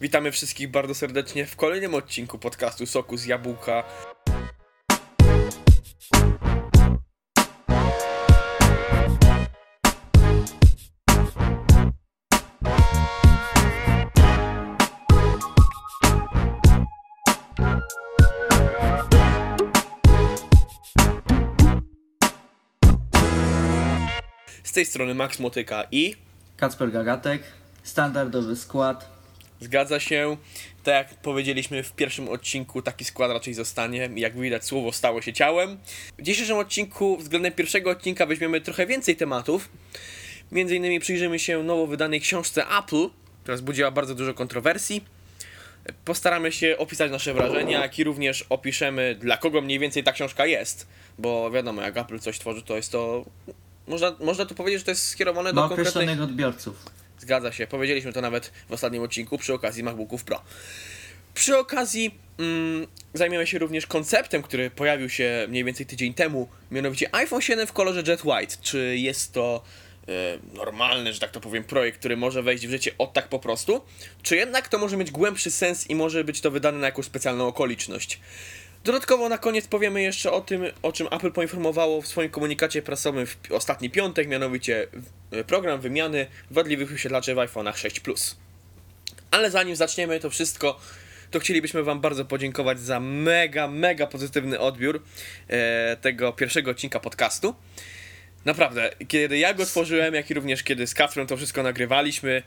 Witamy 0.00 0.32
wszystkich 0.32 0.70
bardzo 0.70 0.94
serdecznie 0.94 1.46
w 1.46 1.56
kolejnym 1.56 1.94
odcinku 1.94 2.38
podcastu 2.38 2.86
Soku 2.86 3.16
z 3.16 3.26
Jabłka. 3.26 3.84
Z 24.64 24.72
tej 24.72 24.86
strony 24.86 25.14
Max 25.14 25.38
Motyka 25.38 25.84
i 25.90 26.16
Kacper 26.56 26.92
Gagatek, 26.92 27.42
standardowy 27.82 28.56
skład. 28.56 29.17
Zgadza 29.60 30.00
się. 30.00 30.36
Tak 30.84 31.10
jak 31.10 31.20
powiedzieliśmy 31.20 31.82
w 31.82 31.92
pierwszym 31.92 32.28
odcinku, 32.28 32.82
taki 32.82 33.04
skład 33.04 33.30
raczej 33.30 33.54
zostanie. 33.54 34.10
Jak 34.16 34.40
widać, 34.40 34.64
słowo 34.64 34.92
stało 34.92 35.22
się 35.22 35.32
ciałem. 35.32 35.78
W 36.18 36.22
dzisiejszym 36.22 36.56
odcinku, 36.56 37.16
względem 37.16 37.52
pierwszego 37.52 37.90
odcinka, 37.90 38.26
weźmiemy 38.26 38.60
trochę 38.60 38.86
więcej 38.86 39.16
tematów. 39.16 39.68
Między 40.52 40.76
innymi 40.76 41.00
przyjrzymy 41.00 41.38
się 41.38 41.62
nowo 41.62 41.86
wydanej 41.86 42.20
książce 42.20 42.64
Apple, 42.78 43.08
która 43.42 43.56
wzbudziła 43.56 43.90
bardzo 43.90 44.14
dużo 44.14 44.34
kontrowersji. 44.34 45.04
Postaramy 46.04 46.52
się 46.52 46.76
opisać 46.78 47.10
nasze 47.10 47.34
wrażenia, 47.34 47.80
jak 47.80 47.98
i 47.98 48.04
również 48.04 48.44
opiszemy, 48.48 49.16
dla 49.20 49.36
kogo 49.36 49.60
mniej 49.60 49.78
więcej 49.78 50.04
ta 50.04 50.12
książka 50.12 50.46
jest. 50.46 50.86
Bo 51.18 51.50
wiadomo, 51.50 51.82
jak 51.82 51.96
Apple 51.96 52.18
coś 52.18 52.38
tworzy, 52.38 52.62
to 52.62 52.76
jest 52.76 52.92
to. 52.92 53.24
Można, 53.86 54.16
można 54.20 54.46
tu 54.46 54.54
powiedzieć, 54.54 54.80
że 54.80 54.84
to 54.84 54.90
jest 54.90 55.06
skierowane 55.06 55.52
do 55.52 55.54
Do 55.54 55.68
konkretnych 55.68 55.96
określonych 55.96 56.22
odbiorców. 56.22 56.86
Zgadza 57.28 57.52
się, 57.52 57.66
powiedzieliśmy 57.66 58.12
to 58.12 58.20
nawet 58.20 58.52
w 58.68 58.72
ostatnim 58.72 59.02
odcinku 59.02 59.38
przy 59.38 59.54
okazji 59.54 59.82
MacBooków 59.82 60.24
Pro. 60.24 60.42
Przy 61.34 61.58
okazji 61.58 62.14
mm, 62.38 62.86
zajmiemy 63.14 63.46
się 63.46 63.58
również 63.58 63.86
konceptem, 63.86 64.42
który 64.42 64.70
pojawił 64.70 65.08
się 65.08 65.46
mniej 65.48 65.64
więcej 65.64 65.86
tydzień 65.86 66.14
temu, 66.14 66.48
mianowicie 66.70 67.14
iPhone 67.14 67.40
7 67.40 67.66
w 67.66 67.72
kolorze 67.72 68.02
Jet 68.06 68.24
White. 68.24 68.56
Czy 68.62 68.96
jest 68.98 69.32
to 69.32 69.62
e, 70.08 70.12
normalny, 70.54 71.12
że 71.12 71.20
tak 71.20 71.30
to 71.30 71.40
powiem, 71.40 71.64
projekt, 71.64 71.98
który 71.98 72.16
może 72.16 72.42
wejść 72.42 72.66
w 72.66 72.70
życie 72.70 72.90
od 72.98 73.12
tak 73.12 73.28
po 73.28 73.38
prostu? 73.38 73.80
Czy 74.22 74.36
jednak 74.36 74.68
to 74.68 74.78
może 74.78 74.96
mieć 74.96 75.10
głębszy 75.10 75.50
sens 75.50 75.90
i 75.90 75.94
może 75.94 76.24
być 76.24 76.40
to 76.40 76.50
wydane 76.50 76.78
na 76.78 76.86
jakąś 76.86 77.04
specjalną 77.04 77.46
okoliczność? 77.46 78.20
Dodatkowo 78.84 79.28
na 79.28 79.38
koniec 79.38 79.66
powiemy 79.66 80.02
jeszcze 80.02 80.32
o 80.32 80.40
tym, 80.40 80.62
o 80.82 80.92
czym 80.92 81.06
Apple 81.10 81.32
poinformowało 81.32 82.02
w 82.02 82.06
swoim 82.06 82.30
komunikacie 82.30 82.82
prasowym 82.82 83.26
w 83.26 83.52
ostatni 83.52 83.90
piątek, 83.90 84.28
mianowicie 84.28 84.86
program 85.46 85.80
wymiany 85.80 86.26
wadliwych 86.50 86.90
wyświetlaczy 86.90 87.34
w 87.34 87.38
iPhone'ach 87.38 87.76
6 87.76 88.00
Plus. 88.00 88.36
Ale 89.30 89.50
zanim 89.50 89.76
zaczniemy 89.76 90.20
to 90.20 90.30
wszystko, 90.30 90.80
to 91.30 91.40
chcielibyśmy 91.40 91.82
Wam 91.82 92.00
bardzo 92.00 92.24
podziękować 92.24 92.80
za 92.80 93.00
mega, 93.00 93.68
mega 93.68 94.06
pozytywny 94.06 94.58
odbiór 94.58 95.02
e, 95.48 95.96
tego 95.96 96.32
pierwszego 96.32 96.70
odcinka 96.70 97.00
podcastu. 97.00 97.54
Naprawdę, 98.44 98.90
kiedy 99.08 99.38
ja 99.38 99.54
go 99.54 99.66
tworzyłem, 99.66 100.14
jak 100.14 100.30
i 100.30 100.34
również 100.34 100.62
kiedy 100.62 100.86
z 100.86 100.94
Kacprem 100.94 101.26
to 101.26 101.36
wszystko 101.36 101.62
nagrywaliśmy, 101.62 102.42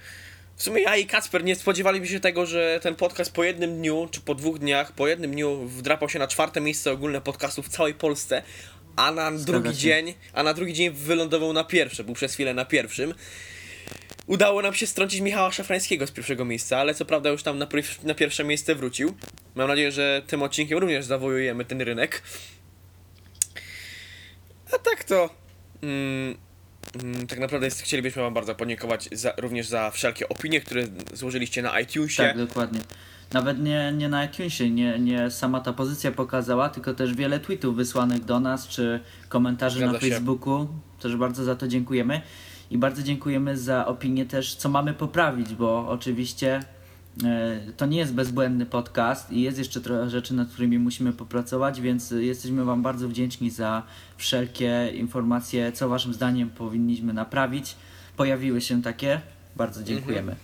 w 0.55 0.63
sumie 0.63 0.81
ja 0.81 0.95
i 0.95 1.05
Kacper 1.05 1.43
nie 1.43 1.55
spodziewaliśmy 1.55 2.07
się 2.07 2.19
tego, 2.19 2.45
że 2.45 2.79
ten 2.83 2.95
podcast 2.95 3.33
po 3.33 3.43
jednym 3.43 3.77
dniu, 3.77 4.07
czy 4.11 4.21
po 4.21 4.35
dwóch 4.35 4.59
dniach, 4.59 4.91
po 4.91 5.07
jednym 5.07 5.31
dniu 5.31 5.67
wdrapał 5.67 6.09
się 6.09 6.19
na 6.19 6.27
czwarte 6.27 6.61
miejsce 6.61 6.91
ogólne 6.91 7.21
podcastów 7.21 7.67
w 7.67 7.69
całej 7.69 7.93
Polsce, 7.93 8.43
a 8.95 9.11
na 9.11 9.31
drugi 9.31 9.69
się. 9.69 9.75
dzień, 9.75 10.13
a 10.33 10.43
na 10.43 10.53
drugi 10.53 10.73
dzień 10.73 10.89
wylądował 10.89 11.53
na 11.53 11.63
pierwsze, 11.63 12.03
był 12.03 12.13
przez 12.13 12.33
chwilę 12.33 12.53
na 12.53 12.65
pierwszym. 12.65 13.13
Udało 14.27 14.61
nam 14.61 14.73
się 14.73 14.87
strącić 14.87 15.21
Michała 15.21 15.51
Szafrańskiego 15.51 16.07
z 16.07 16.11
pierwszego 16.11 16.45
miejsca, 16.45 16.77
ale 16.77 16.93
co 16.93 17.05
prawda 17.05 17.29
już 17.29 17.43
tam 17.43 17.57
na, 17.57 17.67
na 18.03 18.13
pierwsze 18.13 18.43
miejsce 18.43 18.75
wrócił. 18.75 19.15
Mam 19.55 19.67
nadzieję, 19.67 19.91
że 19.91 20.21
tym 20.27 20.43
odcinkiem 20.43 20.77
również 20.77 21.05
zawojujemy 21.05 21.65
ten 21.65 21.81
rynek. 21.81 22.21
A 24.73 24.77
tak 24.77 25.03
to. 25.03 25.29
Mm, 25.81 26.37
mm, 27.03 27.27
tak 27.27 27.39
naprawdę 27.39 27.67
jest, 27.67 27.81
chcielibyśmy 27.81 28.21
Wam 28.21 28.33
bardzo 28.33 28.55
podziękować 28.55 29.09
za, 29.11 29.33
również 29.37 29.67
za 29.67 29.91
wszelkie 29.91 30.29
opinie, 30.29 30.61
które 30.61 30.83
złożyliście 31.13 31.61
na 31.61 31.79
iTunesie. 31.79 32.23
Tak, 32.23 32.37
dokładnie. 32.37 32.79
Nawet 33.33 33.63
nie, 33.63 33.93
nie 33.97 34.09
na 34.09 34.25
iTunesie, 34.25 34.69
nie, 34.69 34.99
nie 34.99 35.31
sama 35.31 35.59
ta 35.59 35.73
pozycja 35.73 36.11
pokazała, 36.11 36.69
tylko 36.69 36.93
też 36.93 37.13
wiele 37.13 37.39
tweetów 37.39 37.75
wysłanych 37.75 38.25
do 38.25 38.39
nas, 38.39 38.67
czy 38.67 38.99
komentarzy 39.29 39.77
Zgadza 39.77 39.93
na 39.93 39.99
się. 39.99 40.09
Facebooku. 40.09 40.67
Też 40.99 41.15
bardzo 41.15 41.43
za 41.43 41.55
to 41.55 41.67
dziękujemy. 41.67 42.21
I 42.71 42.77
bardzo 42.77 43.03
dziękujemy 43.03 43.57
za 43.57 43.85
opinię 43.85 44.25
też, 44.25 44.55
co 44.55 44.69
mamy 44.69 44.93
poprawić, 44.93 45.55
bo 45.55 45.89
oczywiście 45.89 46.59
e, 47.23 47.59
to 47.77 47.85
nie 47.85 47.97
jest 47.97 48.13
bezbłędny 48.13 48.65
podcast 48.65 49.31
i 49.31 49.41
jest 49.41 49.57
jeszcze 49.57 49.81
trochę 49.81 50.09
rzeczy, 50.09 50.33
nad 50.33 50.49
którymi 50.49 50.79
musimy 50.79 51.13
popracować, 51.13 51.81
więc 51.81 52.11
jesteśmy 52.11 52.65
Wam 52.65 52.81
bardzo 52.81 53.07
wdzięczni 53.07 53.49
za 53.49 53.83
wszelkie 54.17 54.91
informacje, 54.95 55.71
co 55.71 55.89
Waszym 55.89 56.13
zdaniem 56.13 56.49
powinniśmy 56.49 57.13
naprawić. 57.13 57.75
Pojawiły 58.17 58.61
się 58.61 58.81
takie. 58.81 59.21
Bardzo 59.55 59.83
dziękujemy. 59.83 60.35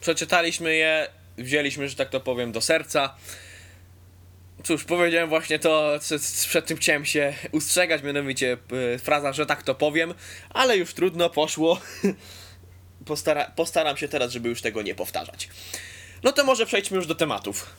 Przeczytaliśmy 0.00 0.74
je, 0.74 1.06
wzięliśmy, 1.40 1.88
że 1.88 1.96
tak 1.96 2.10
to 2.10 2.20
powiem, 2.20 2.52
do 2.52 2.60
serca. 2.60 3.14
Cóż, 4.64 4.84
powiedziałem 4.84 5.28
właśnie 5.28 5.58
to, 5.58 5.98
przed 6.48 6.66
tym 6.66 6.76
chciałem 6.76 7.04
się 7.04 7.34
ustrzegać, 7.52 8.02
mianowicie 8.02 8.56
e, 8.94 8.98
fraza, 8.98 9.32
że 9.32 9.46
tak 9.46 9.62
to 9.62 9.74
powiem, 9.74 10.14
ale 10.50 10.76
już 10.76 10.94
trudno, 10.94 11.30
poszło. 11.30 11.80
Postara, 13.06 13.52
postaram 13.56 13.96
się 13.96 14.08
teraz, 14.08 14.32
żeby 14.32 14.48
już 14.48 14.62
tego 14.62 14.82
nie 14.82 14.94
powtarzać. 14.94 15.48
No 16.22 16.32
to 16.32 16.44
może 16.44 16.66
przejdźmy 16.66 16.96
już 16.96 17.06
do 17.06 17.14
tematów. 17.14 17.76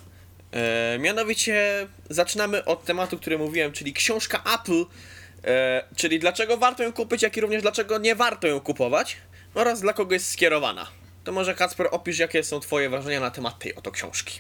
E, 0.51 0.99
mianowicie 0.99 1.87
zaczynamy 2.09 2.65
od 2.65 2.85
tematu, 2.85 3.17
który 3.17 3.37
mówiłem, 3.37 3.71
czyli 3.71 3.93
książka 3.93 4.43
Apple, 4.55 4.85
e, 5.45 5.83
czyli 5.95 6.19
dlaczego 6.19 6.57
warto 6.57 6.83
ją 6.83 6.93
kupić, 6.93 7.21
jak 7.21 7.37
i 7.37 7.41
również 7.41 7.61
dlaczego 7.61 7.97
nie 7.97 8.15
warto 8.15 8.47
ją 8.47 8.59
kupować 8.59 9.17
oraz 9.53 9.81
dla 9.81 9.93
kogo 9.93 10.13
jest 10.13 10.31
skierowana. 10.31 11.00
To 11.23 11.31
może 11.31 11.55
Kacper 11.55 11.87
opisz, 11.91 12.19
jakie 12.19 12.43
są 12.43 12.59
twoje 12.59 12.89
wrażenia 12.89 13.19
na 13.19 13.31
temat 13.31 13.59
tej 13.59 13.75
oto 13.75 13.91
książki. 13.91 14.39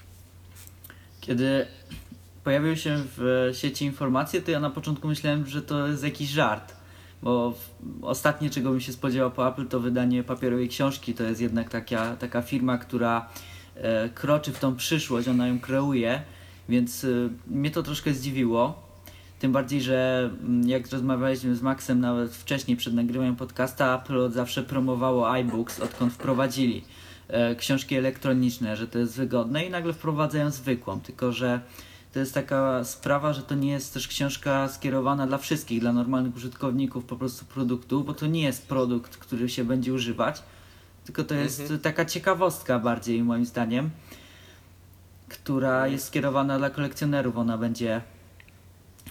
Kiedy 1.21 1.67
pojawiły 2.43 2.77
się 2.77 3.03
w 3.17 3.49
sieci 3.53 3.85
informacje, 3.85 4.41
to 4.41 4.51
ja 4.51 4.59
na 4.59 4.69
początku 4.69 5.07
myślałem, 5.07 5.47
że 5.47 5.61
to 5.61 5.87
jest 5.87 6.03
jakiś 6.03 6.29
żart. 6.29 6.75
Bo 7.21 7.53
ostatnie, 8.01 8.49
czego 8.49 8.69
bym 8.69 8.81
się 8.81 8.93
spodziewał 8.93 9.31
po 9.31 9.49
Apple, 9.49 9.67
to 9.67 9.79
wydanie 9.79 10.23
papierowej 10.23 10.69
książki. 10.69 11.13
To 11.13 11.23
jest 11.23 11.41
jednak 11.41 11.69
taka, 11.69 12.15
taka 12.15 12.41
firma, 12.41 12.77
która 12.77 13.29
e, 13.75 14.09
kroczy 14.09 14.53
w 14.53 14.59
tą 14.59 14.75
przyszłość, 14.75 15.27
ona 15.27 15.47
ją 15.47 15.59
kreuje, 15.59 16.21
więc 16.69 17.03
e, 17.03 17.07
mnie 17.47 17.71
to 17.71 17.83
troszkę 17.83 18.13
zdziwiło. 18.13 18.90
Tym 19.41 19.51
bardziej, 19.51 19.81
że 19.81 20.29
mm, 20.43 20.69
jak 20.69 20.91
rozmawialiśmy 20.91 21.55
z 21.55 21.61
Maxem 21.61 21.99
nawet 21.99 22.35
wcześniej 22.35 22.77
przed 22.77 22.93
nagrywaniem 22.93 23.35
podcasta, 23.35 24.01
Apple 24.01 24.31
zawsze 24.31 24.63
promowało 24.63 25.31
iBooks, 25.31 25.79
odkąd 25.79 26.13
wprowadzili 26.13 26.83
e, 27.27 27.55
książki 27.55 27.95
elektroniczne, 27.95 28.77
że 28.77 28.87
to 28.87 28.99
jest 28.99 29.17
wygodne 29.17 29.65
i 29.65 29.69
nagle 29.69 29.93
wprowadzają 29.93 30.51
zwykłą, 30.51 30.99
tylko 30.99 31.31
że 31.31 31.59
to 32.13 32.19
jest 32.19 32.33
taka 32.33 32.83
sprawa, 32.83 33.33
że 33.33 33.41
to 33.41 33.55
nie 33.55 33.71
jest 33.71 33.93
też 33.93 34.07
książka 34.07 34.67
skierowana 34.69 35.27
dla 35.27 35.37
wszystkich, 35.37 35.79
dla 35.79 35.93
normalnych 35.93 36.35
użytkowników 36.35 37.05
po 37.05 37.15
prostu 37.15 37.45
produktu, 37.45 38.03
bo 38.03 38.13
to 38.13 38.27
nie 38.27 38.41
jest 38.41 38.67
produkt, 38.67 39.17
który 39.17 39.49
się 39.49 39.63
będzie 39.63 39.93
używać, 39.93 40.43
tylko 41.05 41.23
to 41.23 41.35
jest 41.35 41.73
taka 41.81 42.05
ciekawostka 42.05 42.79
bardziej 42.79 43.23
moim 43.23 43.45
zdaniem, 43.45 43.89
która 45.29 45.87
jest 45.87 46.05
skierowana 46.05 46.57
dla 46.57 46.69
kolekcjonerów, 46.69 47.37
ona 47.37 47.57
będzie 47.57 48.01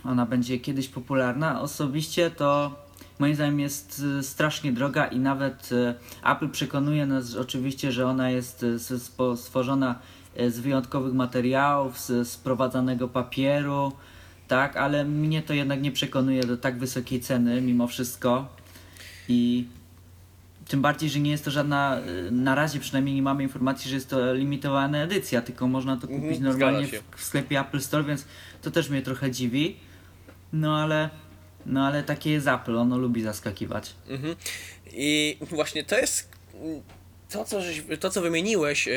ona 0.04 0.26
będzie 0.26 0.58
kiedyś 0.58 0.88
popularna. 0.88 1.60
Osobiście 1.60 2.30
to 2.30 2.74
moim 3.18 3.34
zdaniem 3.34 3.60
jest 3.60 4.02
y, 4.18 4.22
strasznie 4.22 4.72
droga 4.72 5.06
i 5.06 5.18
nawet 5.18 5.72
y, 5.72 5.94
Apple 6.24 6.48
przekonuje 6.48 7.06
nas 7.06 7.36
oczywiście, 7.36 7.92
że 7.92 8.06
ona 8.06 8.30
jest 8.30 8.62
y, 8.62 8.78
stworzona 9.36 9.98
z 10.48 10.60
wyjątkowych 10.60 11.14
materiałów, 11.14 12.00
z 12.00 12.28
sprowadzanego 12.28 13.08
papieru, 13.08 13.92
tak, 14.48 14.76
ale 14.76 15.04
mnie 15.04 15.42
to 15.42 15.54
jednak 15.54 15.82
nie 15.82 15.92
przekonuje 15.92 16.44
do 16.44 16.56
tak 16.56 16.78
wysokiej 16.78 17.20
ceny 17.20 17.60
mimo 17.60 17.86
wszystko 17.86 18.48
i 19.28 19.66
tym 20.70 20.82
bardziej, 20.82 21.10
że 21.10 21.20
nie 21.20 21.30
jest 21.30 21.44
to 21.44 21.50
żadna, 21.50 22.00
y, 22.28 22.30
na 22.30 22.54
razie 22.54 22.80
przynajmniej 22.80 23.14
nie 23.14 23.22
mamy 23.22 23.42
informacji, 23.42 23.90
że 23.90 23.94
jest 23.94 24.10
to 24.10 24.34
limitowana 24.34 25.02
edycja, 25.02 25.42
tylko 25.42 25.68
można 25.68 25.96
to 25.96 26.06
kupić 26.06 26.22
Mhm, 26.24 26.42
normalnie 26.42 26.86
w, 26.86 27.02
w 27.16 27.24
sklepie 27.24 27.60
Apple 27.60 27.80
Store, 27.80 28.04
więc 28.04 28.24
to 28.62 28.70
też 28.70 28.88
mnie 28.88 29.02
trochę 29.02 29.30
dziwi. 29.30 29.76
No 30.52 30.76
ale, 30.78 31.10
no 31.66 31.86
ale 31.86 32.02
takie 32.02 32.30
jest 32.30 32.48
Apple, 32.48 32.78
ono 32.78 32.98
lubi 32.98 33.22
zaskakiwać. 33.22 33.94
Mhm. 34.08 34.36
I 34.92 35.36
właśnie 35.40 35.84
to 35.84 35.98
jest 35.98 36.28
to, 37.30 37.44
co, 37.44 37.62
żeś, 37.62 37.82
to, 38.00 38.10
co 38.10 38.22
wymieniłeś 38.22 38.88
e, 38.88 38.92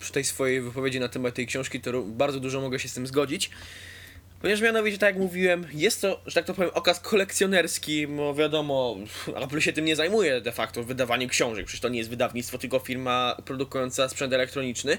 przy 0.00 0.12
tej 0.12 0.24
swojej 0.24 0.60
wypowiedzi 0.60 1.00
na 1.00 1.08
temat 1.08 1.34
tej 1.34 1.46
książki, 1.46 1.80
to 1.80 2.02
bardzo 2.02 2.40
dużo 2.40 2.60
mogę 2.60 2.78
się 2.78 2.88
z 2.88 2.94
tym 2.94 3.06
zgodzić. 3.06 3.50
Ponieważ 4.42 4.62
mianowicie, 4.62 4.98
tak 4.98 5.14
jak 5.14 5.22
mówiłem, 5.22 5.66
jest 5.72 6.00
to, 6.00 6.20
że 6.26 6.34
tak 6.34 6.44
to 6.44 6.54
powiem, 6.54 6.70
okaz 6.74 7.00
kolekcjonerski, 7.00 8.06
bo 8.06 8.34
wiadomo, 8.34 8.96
Apple 9.36 9.60
się 9.60 9.72
tym 9.72 9.84
nie 9.84 9.96
zajmuje 9.96 10.40
de 10.40 10.52
facto, 10.52 10.84
wydawaniem 10.84 11.28
książek, 11.28 11.66
przecież 11.66 11.80
to 11.80 11.88
nie 11.88 11.98
jest 11.98 12.10
wydawnictwo, 12.10 12.58
tylko 12.58 12.78
firma 12.78 13.36
produkująca 13.44 14.08
sprzęt 14.08 14.32
elektroniczny. 14.32 14.98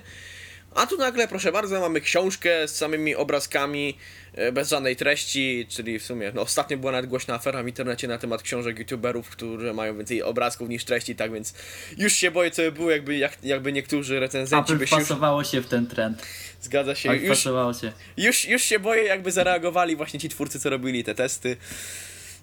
A 0.75 0.87
tu 0.87 0.97
nagle, 0.97 1.27
proszę 1.27 1.51
bardzo, 1.51 1.79
mamy 1.79 2.01
książkę 2.01 2.67
z 2.67 2.75
samymi 2.75 3.15
obrazkami, 3.15 3.97
e, 4.33 4.51
bez 4.51 4.69
żadnej 4.69 4.95
treści, 4.95 5.65
czyli 5.69 5.99
w 5.99 6.03
sumie, 6.05 6.31
no 6.35 6.41
ostatnio 6.41 6.77
była 6.77 6.91
nawet 6.91 7.09
głośna 7.09 7.33
afera 7.33 7.63
w 7.63 7.67
internecie 7.67 8.07
na 8.07 8.17
temat 8.17 8.41
książek 8.41 8.79
youtuberów, 8.79 9.29
które 9.29 9.73
mają 9.73 9.97
więcej 9.97 10.23
obrazków 10.23 10.69
niż 10.69 10.85
treści, 10.85 11.15
tak 11.15 11.33
więc 11.33 11.53
już 11.97 12.13
się 12.13 12.31
boję, 12.31 12.51
co 12.51 12.61
by 12.61 12.71
było, 12.71 12.91
jakby, 12.91 13.17
jak, 13.17 13.37
jakby 13.43 13.73
niektórzy 13.73 14.19
recenzenci 14.19 14.71
Apple 14.71 14.79
by 14.79 14.87
się 14.87 14.95
już... 14.95 15.05
wpasowało 15.05 15.43
się 15.43 15.61
w 15.61 15.67
ten 15.67 15.87
trend. 15.87 16.23
Zgadza 16.61 16.95
się, 16.95 17.09
Tak, 17.09 17.21
już, 17.21 17.27
wpasowało 17.27 17.73
się. 17.73 17.91
już, 18.17 18.45
już 18.45 18.63
się 18.63 18.79
boję, 18.79 19.03
jakby 19.03 19.31
zareagowali 19.31 19.95
właśnie 19.95 20.19
ci 20.19 20.29
twórcy, 20.29 20.59
co 20.59 20.69
robili 20.69 21.03
te 21.03 21.15
testy. 21.15 21.57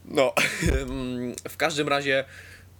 No, 0.04 0.34
w 1.50 1.56
każdym 1.56 1.88
razie 1.88 2.24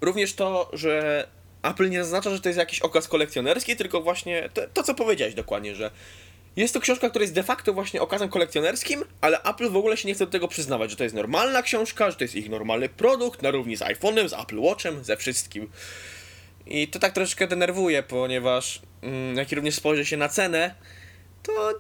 również 0.01 0.35
to, 0.35 0.71
że 0.73 1.27
Apple 1.63 1.91
nie 1.91 2.05
zaznacza, 2.05 2.31
że 2.31 2.41
to 2.41 2.49
jest 2.49 2.59
jakiś 2.59 2.81
okaz 2.81 3.09
kolekcjonerski, 3.09 3.77
tylko 3.77 4.01
właśnie 4.01 4.49
to, 4.55 4.63
to 4.75 4.83
co 4.83 4.95
powiedziałeś 4.95 5.35
dokładnie, 5.35 5.75
że 5.75 5.91
jest 6.57 6.75
to 6.75 6.81
książka, 6.81 7.11
która 7.11 7.23
jest 7.23 7.35
de 7.35 7.43
facto 7.43 7.73
właśnie 7.73 8.03
okazem 8.03 8.29
kolekcjonerskim, 8.29 9.05
ale 9.21 9.43
Apple 9.43 9.71
w 9.71 9.77
ogóle 9.77 9.97
się 9.97 10.09
nie 10.09 10.15
chce 10.15 10.27
do 10.27 10.33
tego 10.33 10.49
przyznawać, 10.49 10.91
że 10.91 10.97
to 10.97 11.05
jest 11.05 11.17
normalna 11.17 11.63
książka, 11.63 12.11
że 12.11 12.17
to 12.17 12.25
jest 12.25 12.35
ich 12.35 12.51
normalny 12.51 12.89
produkt, 12.89 13.43
na 13.43 13.51
równi 13.51 13.77
z 13.77 13.81
iPhone'em, 13.81 14.29
z 14.29 14.33
Apple 14.33 14.59
Watchem, 14.59 15.05
ze 15.05 15.17
wszystkim. 15.17 15.71
I 16.67 16.89
to 16.89 16.99
tak 16.99 17.13
troszeczkę 17.13 17.47
denerwuje, 17.47 18.03
ponieważ 18.03 18.83
mm, 19.03 19.37
jak 19.37 19.53
również 19.53 19.75
spojrzy 19.75 20.07
się 20.07 20.17
na 20.17 20.29
cenę, 20.29 20.75
to 21.43 21.73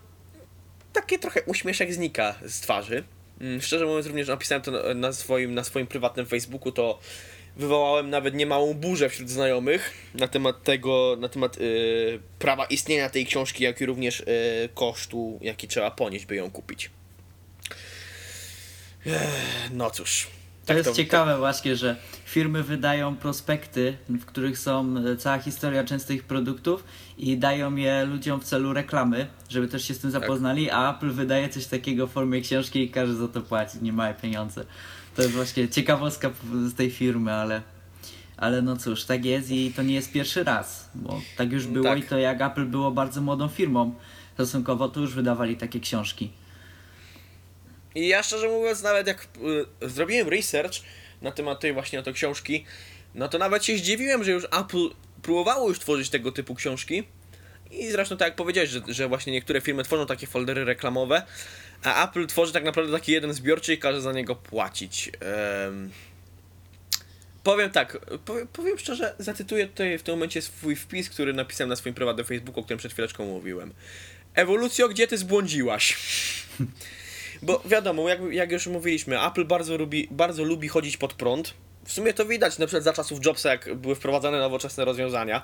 taki 0.92 1.18
trochę 1.18 1.42
uśmieszek 1.42 1.94
znika 1.94 2.34
z 2.46 2.60
twarzy. 2.60 3.04
Mm, 3.40 3.60
Szczerze 3.60 3.86
mówiąc, 3.86 4.06
również 4.06 4.28
napisałem 4.28 4.62
to 4.62 4.94
na 4.94 5.12
swoim, 5.12 5.54
na 5.54 5.64
swoim 5.64 5.86
prywatnym 5.86 6.26
Facebooku, 6.26 6.72
to 6.72 6.98
wywołałem 7.60 8.10
nawet 8.10 8.34
niemałą 8.34 8.74
burzę 8.74 9.08
wśród 9.08 9.30
znajomych 9.30 9.94
na 10.14 10.28
temat 10.28 10.62
tego, 10.62 11.16
na 11.20 11.28
temat 11.28 11.58
y, 11.58 12.20
prawa 12.38 12.64
istnienia 12.64 13.10
tej 13.10 13.26
książki, 13.26 13.64
jak 13.64 13.80
i 13.80 13.86
również 13.86 14.20
y, 14.20 14.24
kosztu, 14.74 15.38
jaki 15.42 15.68
trzeba 15.68 15.90
ponieść, 15.90 16.26
by 16.26 16.36
ją 16.36 16.50
kupić. 16.50 16.90
No 19.70 19.90
cóż. 19.90 20.39
To 20.60 20.66
tak 20.66 20.76
jest 20.76 20.92
ciekawe 20.92 21.38
właśnie, 21.38 21.76
że 21.76 21.96
firmy 22.24 22.62
wydają 22.62 23.16
prospekty, 23.16 23.96
w 24.08 24.24
których 24.24 24.58
są 24.58 24.94
e, 24.96 25.16
cała 25.16 25.38
historia 25.38 25.84
często 25.84 26.12
ich 26.12 26.24
produktów 26.24 26.84
i 27.18 27.38
dają 27.38 27.76
je 27.76 28.04
ludziom 28.04 28.40
w 28.40 28.44
celu 28.44 28.72
reklamy, 28.72 29.26
żeby 29.48 29.68
też 29.68 29.84
się 29.84 29.94
z 29.94 29.98
tym 29.98 30.10
zapoznali, 30.10 30.70
a 30.70 30.96
Apple 30.96 31.10
wydaje 31.10 31.48
coś 31.48 31.66
takiego 31.66 32.06
w 32.06 32.10
formie 32.10 32.40
książki 32.40 32.82
i 32.82 32.90
każe 32.90 33.14
za 33.14 33.28
to 33.28 33.40
płacić, 33.40 33.80
nie 33.82 34.14
pieniądze. 34.22 34.64
To 35.16 35.22
jest 35.22 35.34
właśnie 35.34 35.68
ciekawostka 35.68 36.30
z 36.66 36.74
tej 36.74 36.90
firmy, 36.90 37.32
ale, 37.32 37.62
ale 38.36 38.62
no 38.62 38.76
cóż, 38.76 39.04
tak 39.04 39.24
jest 39.24 39.50
i 39.50 39.72
to 39.76 39.82
nie 39.82 39.94
jest 39.94 40.12
pierwszy 40.12 40.44
raz, 40.44 40.90
bo 40.94 41.20
tak 41.36 41.52
już 41.52 41.66
było 41.66 41.84
Tak. 41.84 41.98
i 41.98 42.02
to 42.02 42.18
jak 42.18 42.40
Apple 42.40 42.66
było 42.66 42.90
bardzo 42.90 43.20
młodą 43.20 43.48
firmą 43.48 43.94
stosunkowo, 44.34 44.88
to 44.88 45.00
już 45.00 45.14
wydawali 45.14 45.56
takie 45.56 45.80
książki. 45.80 46.30
I 47.94 48.08
ja 48.08 48.22
szczerze 48.22 48.48
mówiąc, 48.48 48.82
nawet 48.82 49.06
jak 49.06 49.28
y, 49.82 49.88
zrobiłem 49.88 50.28
research 50.28 50.74
na 51.22 51.32
temat 51.32 51.60
tej 51.60 51.72
właśnie 51.72 52.00
oto 52.00 52.12
książki, 52.12 52.64
no 53.14 53.28
to 53.28 53.38
nawet 53.38 53.64
się 53.64 53.78
zdziwiłem, 53.78 54.24
że 54.24 54.30
już 54.30 54.44
Apple 54.44 54.88
próbowało 55.22 55.68
już 55.68 55.78
tworzyć 55.78 56.10
tego 56.10 56.32
typu 56.32 56.54
książki. 56.54 57.04
I 57.70 57.90
zresztą 57.90 58.16
tak 58.16 58.28
jak 58.28 58.36
powiedziałeś, 58.36 58.70
że, 58.70 58.80
że 58.88 59.08
właśnie 59.08 59.32
niektóre 59.32 59.60
firmy 59.60 59.84
tworzą 59.84 60.06
takie 60.06 60.26
foldery 60.26 60.64
reklamowe, 60.64 61.22
a 61.82 62.08
Apple 62.08 62.26
tworzy 62.26 62.52
tak 62.52 62.64
naprawdę 62.64 62.92
taki 62.92 63.12
jeden 63.12 63.34
zbiorczy 63.34 63.74
i 63.74 63.78
każe 63.78 64.00
za 64.00 64.12
niego 64.12 64.36
płacić. 64.36 65.10
Em, 65.66 65.90
Powiem 67.42 67.70
tak, 67.70 67.98
powiem, 68.24 68.48
powiem 68.48 68.78
szczerze, 68.78 69.14
zacytuję 69.18 69.66
tutaj 69.66 69.98
w 69.98 70.02
tym 70.02 70.14
momencie 70.14 70.42
swój 70.42 70.76
wpis, 70.76 71.10
który 71.10 71.32
napisałem 71.32 71.68
na 71.68 71.76
swoim 71.76 71.94
prywatnym 71.94 72.26
Facebooku, 72.26 72.60
o 72.60 72.64
którym 72.64 72.78
przed 72.78 72.92
chwileczką 72.92 73.26
mówiłem. 73.26 73.74
Ewolucjo, 74.34 74.88
gdzie 74.88 75.06
ty 75.06 75.18
zbłądziłaś? 75.18 75.96
Bo 77.42 77.62
wiadomo, 77.64 78.08
jak, 78.08 78.20
jak 78.30 78.52
już 78.52 78.66
mówiliśmy, 78.66 79.26
Apple 79.26 79.44
bardzo 79.44 79.76
lubi, 79.76 80.08
bardzo 80.10 80.44
lubi 80.44 80.68
chodzić 80.68 80.96
pod 80.96 81.14
prąd. 81.14 81.54
W 81.84 81.92
sumie 81.92 82.14
to 82.14 82.26
widać 82.26 82.58
na 82.58 82.66
przykład 82.66 82.84
za 82.84 82.92
czasów 82.92 83.26
Jobsa, 83.26 83.50
jak 83.50 83.74
były 83.74 83.94
wprowadzane 83.94 84.38
nowoczesne 84.38 84.84
rozwiązania. 84.84 85.42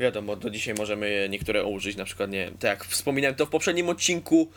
Wiadomo, 0.00 0.36
do 0.36 0.50
dzisiaj 0.50 0.74
możemy 0.74 1.28
niektóre 1.30 1.64
użyć, 1.64 1.96
na 1.96 2.04
przykład 2.04 2.30
nie, 2.30 2.50
tak 2.50 2.62
jak 2.62 2.84
wspominałem 2.84 3.34
to 3.34 3.46
w 3.46 3.50
poprzednim 3.50 3.88
odcinku, 3.88 4.48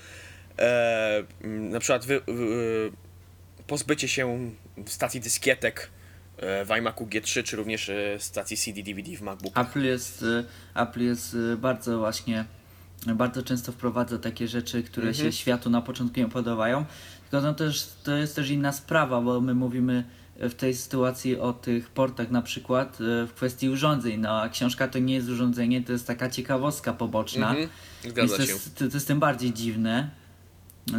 e, 0.59 1.23
na 1.43 1.79
przykład 1.79 2.05
wy, 2.05 2.21
wy, 2.27 2.91
pozbycie 3.67 4.07
się 4.07 4.51
stacji 4.85 5.21
dyskietek 5.21 5.89
e, 6.37 6.65
w 6.65 6.69
iMacu 6.69 7.05
G3, 7.05 7.43
czy 7.43 7.55
również 7.55 7.89
e, 7.89 8.19
stacji 8.19 8.57
CD-DVD 8.57 9.17
w 9.17 9.21
MacBooku. 9.21 9.61
Apple 9.61 9.83
jest, 9.83 10.25
Apple 10.75 11.01
jest 11.01 11.37
bardzo 11.57 11.99
właśnie, 11.99 12.45
bardzo 13.07 13.43
często 13.43 13.71
wprowadza 13.71 14.17
takie 14.17 14.47
rzeczy, 14.47 14.83
które 14.83 15.07
Mhm. 15.07 15.25
się 15.25 15.37
światu 15.37 15.69
na 15.69 15.81
początku 15.81 16.19
nie 16.19 16.27
podobają. 16.29 16.85
Tylko 17.29 17.45
no 17.47 17.53
też, 17.53 17.87
to 18.03 18.15
jest 18.15 18.35
też 18.35 18.49
inna 18.49 18.71
sprawa, 18.71 19.21
bo 19.21 19.41
my 19.41 19.53
mówimy 19.53 20.03
w 20.39 20.53
tej 20.53 20.73
sytuacji 20.75 21.39
o 21.39 21.53
tych 21.53 21.89
portach 21.89 22.31
na 22.31 22.41
przykład 22.41 23.01
y, 23.01 23.27
w 23.27 23.33
kwestii 23.35 23.69
urządzeń. 23.69 24.19
No 24.19 24.41
a 24.41 24.49
książka 24.49 24.87
to 24.87 24.99
nie 24.99 25.13
jest 25.13 25.29
urządzenie, 25.29 25.81
to 25.83 25.91
jest 25.91 26.07
taka 26.07 26.29
ciekawostka 26.29 26.93
poboczna. 26.93 27.49
Mhm, 27.49 27.69
Zgadza 28.09 28.37
to 28.37 28.45
się. 28.45 28.51
jest, 28.51 28.75
to, 28.75 28.87
to 28.87 28.93
jest 28.93 29.07
tym 29.07 29.19
bardziej 29.19 29.53
dziwne. 29.53 30.09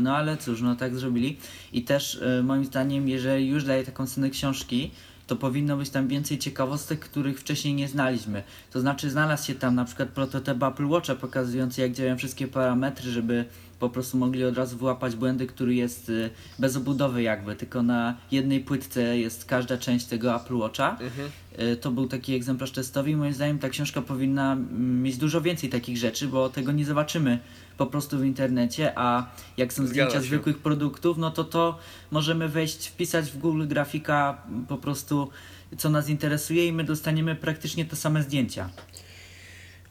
No 0.01 0.17
ale 0.17 0.37
cóż, 0.37 0.61
no 0.63 0.77
tak 0.77 0.97
zrobili. 0.97 1.39
I 1.73 1.83
też 1.83 2.15
y, 2.15 2.43
moim 2.43 2.65
zdaniem, 2.65 3.09
jeżeli 3.09 3.49
już 3.49 3.65
daje 3.65 3.85
taką 3.85 4.07
cenę 4.07 4.31
książki, 4.31 4.91
to 5.27 5.37
powinno 5.37 5.77
być 5.77 5.91
tam 5.91 6.09
więcej 6.09 6.39
ciekawostek, 6.39 7.01
których 7.01 7.41
wcześniej 7.41 7.75
nie 7.75 7.89
znaliśmy. 7.89 8.43
To 8.71 8.81
znaczy 8.81 9.11
znalazł 9.11 9.47
się 9.47 9.55
tam 9.55 9.75
na 9.75 9.85
przykład 9.85 10.09
prototyp 10.09 10.63
Apple 10.63 10.87
Watcha 10.87 11.15
pokazujący 11.15 11.81
jak 11.81 11.93
działają 11.93 12.17
wszystkie 12.19 12.49
parametry, 12.49 13.11
żeby 13.11 13.45
po 13.79 13.91
prostu 13.91 14.19
mogli 14.19 14.45
od 14.45 14.57
razu 14.57 14.79
wyłapać 14.79 15.17
błędy, 15.17 15.47
który 15.47 15.75
jest 15.75 16.09
y, 16.09 16.31
bez 16.59 16.77
obudowy 16.77 17.23
jakby, 17.23 17.57
tylko 17.57 17.83
na 17.83 18.17
jednej 18.31 18.61
płytce 18.61 19.19
jest 19.19 19.45
każda 19.45 19.79
część 19.79 20.07
tego 20.07 20.37
Apple 20.37 20.55
Watcha. 20.55 20.91
Mhm. 20.91 21.31
Y, 21.61 21.77
To 21.77 21.91
był 21.91 22.09
taki 22.09 22.35
egzemplarz 22.35 22.71
testowy 22.71 23.11
i 23.11 23.17
moim 23.17 23.33
zdaniem 23.33 23.59
ta 23.59 23.69
książka 23.69 24.03
powinna 24.03 24.53
mm, 24.53 25.03
mieć 25.03 25.17
dużo 25.17 25.41
więcej 25.41 25.71
takich 25.71 25.97
rzeczy, 25.97 26.29
bo 26.29 26.49
tego 26.49 26.73
nie 26.73 26.85
zobaczymy 26.85 27.39
po 27.77 27.87
prostu 27.87 28.19
w 28.19 28.25
internecie, 28.25 28.93
a 28.99 29.31
jak 29.57 29.73
są 29.73 29.87
zdjęcia 29.87 30.21
zwykłych 30.21 30.59
produktów, 30.59 31.19
no 31.19 31.31
to 31.31 31.45
to 31.45 31.79
możemy 32.11 32.49
wejść, 32.49 32.89
wpisać 32.89 33.31
w 33.31 33.39
Google 33.39 33.67
grafika 33.67 34.43
po 34.69 34.77
prostu 34.77 35.31
co 35.79 35.91
nas 35.91 36.09
interesuje 36.09 36.67
i 36.67 36.73
my 36.73 36.85
dostaniemy 36.85 37.35
praktycznie 37.35 37.85
te 37.85 37.97
same 37.97 38.23
zdjęcia. 38.23 38.71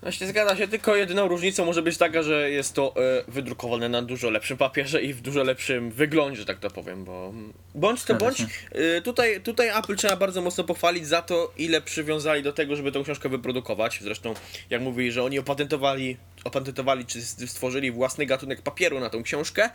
Właśnie 0.01 0.27
zgadza 0.27 0.56
się, 0.56 0.68
tylko 0.68 0.95
jedyną 0.95 1.27
różnicą 1.27 1.65
może 1.65 1.81
być 1.81 1.98
taka, 1.98 2.24
że 2.24 2.51
jest 2.51 2.74
to 2.74 2.94
e, 2.98 3.23
wydrukowane 3.28 3.90
na 3.90 4.02
dużo 4.02 4.30
lepszym 4.30 4.57
papierze 4.57 5.02
i 5.02 5.14
w 5.14 5.21
dużo 5.21 5.44
lepszym 5.44 5.92
wyglądzie, 5.92 6.40
że 6.40 6.45
tak 6.45 6.59
to 6.59 6.69
powiem, 6.69 7.06
bo 7.06 7.33
bądź 7.75 8.04
to 8.04 8.16
bądź, 8.16 8.42
e, 8.71 9.02
tutaj, 9.02 9.42
tutaj 9.42 9.80
Apple 9.80 9.95
trzeba 9.95 10.16
bardzo 10.16 10.42
mocno 10.42 10.64
pochwalić 10.64 11.07
za 11.07 11.21
to, 11.21 11.52
ile 11.57 11.81
przywiązali 11.81 12.44
do 12.44 12.54
tego, 12.54 12.75
żeby 12.75 12.92
tą 12.92 13.04
książkę 13.04 13.30
wyprodukować. 13.30 13.99
Zresztą, 14.02 14.33
jak 14.69 14.81
mówili, 14.81 15.11
że 15.11 15.23
oni 15.23 15.40
opatentowali, 15.40 16.18
opatentowali 16.44 17.06
czy 17.06 17.21
stworzyli 17.21 17.92
własny 17.92 18.25
gatunek 18.25 18.61
papieru 18.61 18.99
na 18.99 19.09
tą 19.09 19.23
książkę. 19.23 19.69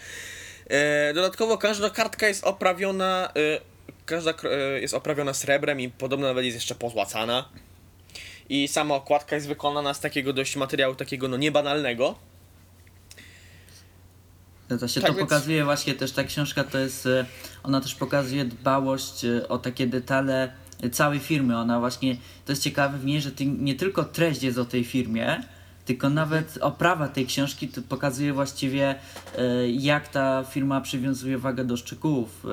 E, 0.67 1.15
dodatkowo 1.15 1.59
każda 1.59 1.91
kartka 1.91 2.29
jest 2.29 2.45
oprawiona, 2.45 3.33
e, 3.37 3.61
każda 4.07 4.35
jest 4.81 4.95
oprawiona 4.95 5.35
srebrem 5.35 5.81
i 5.81 5.89
podobno 5.89 6.27
nawet 6.27 6.45
jest 6.45 6.57
jeszcze 6.57 6.75
pozłacana. 6.75 7.49
I 8.49 8.69
sama 8.69 8.95
okładka 8.95 9.37
jest 9.37 9.49
wykonana 9.49 9.95
z 9.95 10.01
takiego 10.01 10.33
dość 10.33 10.57
materiału, 10.57 10.95
takiego 10.95 11.29
no 11.29 11.37
niebanalnego. 11.37 12.15
To 14.69 14.89
się 14.89 15.01
Tak 15.01 15.11
to 15.11 15.17
więc- 15.17 15.29
pokazuje 15.31 15.65
właśnie 15.65 15.95
też 15.95 16.13
ta 16.13 16.25
książka 16.25 16.65
to 16.65 16.79
jest, 16.79 17.07
e, 17.07 17.27
ona 17.63 17.81
też 17.81 17.95
pokazuje 17.95 18.45
dbałość 18.45 19.25
e, 19.25 19.49
o 19.49 19.59
takie 19.59 19.87
detale 19.87 20.53
e, 20.83 20.91
całej 20.91 21.19
firmy. 21.19 21.59
Ona 21.59 21.81
właśnie, 21.81 22.17
to 22.45 22.53
jest 22.53 22.63
ciekawe 22.63 22.99
w 22.99 23.05
niej, 23.05 23.21
że 23.21 23.31
nie 23.59 23.75
tylko 23.75 24.05
treść 24.05 24.43
jest 24.43 24.59
o 24.59 24.65
tej 24.65 24.85
firmie, 24.85 25.43
tylko 25.85 26.11
nawet 26.11 26.59
oprawa 26.61 27.09
tej 27.09 27.27
książki 27.27 27.69
pokazuje 27.89 28.33
właściwie 28.33 28.95
jak 29.69 30.09
ta 30.09 30.45
firma 30.45 30.81
przywiązuje 30.81 31.39
wagę 31.39 31.65
do 31.65 31.77
szczegółów, 31.77 32.47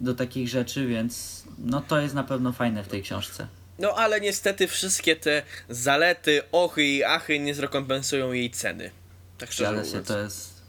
do 0.00 0.14
takich 0.14 0.48
rzeczy, 0.48 0.86
więc 0.86 1.44
no 1.58 1.80
to 1.80 2.00
jest 2.00 2.14
na 2.14 2.24
pewno 2.24 2.52
fajne 2.52 2.84
w 2.84 2.88
tej 2.88 3.02
książce. 3.02 3.46
No 3.80 3.94
ale 3.94 4.20
niestety 4.20 4.66
wszystkie 4.68 5.16
te 5.16 5.42
zalety, 5.68 6.42
ochy 6.52 6.84
i 6.84 7.04
achy 7.04 7.38
nie 7.38 7.54
zrekompensują 7.54 8.32
jej 8.32 8.50
ceny. 8.50 8.90
Tak 9.38 9.52
szczerze 9.52 9.70
się 9.84 9.88
mówiąc. 9.88 10.08
to 10.08 10.18
jest 10.18 10.60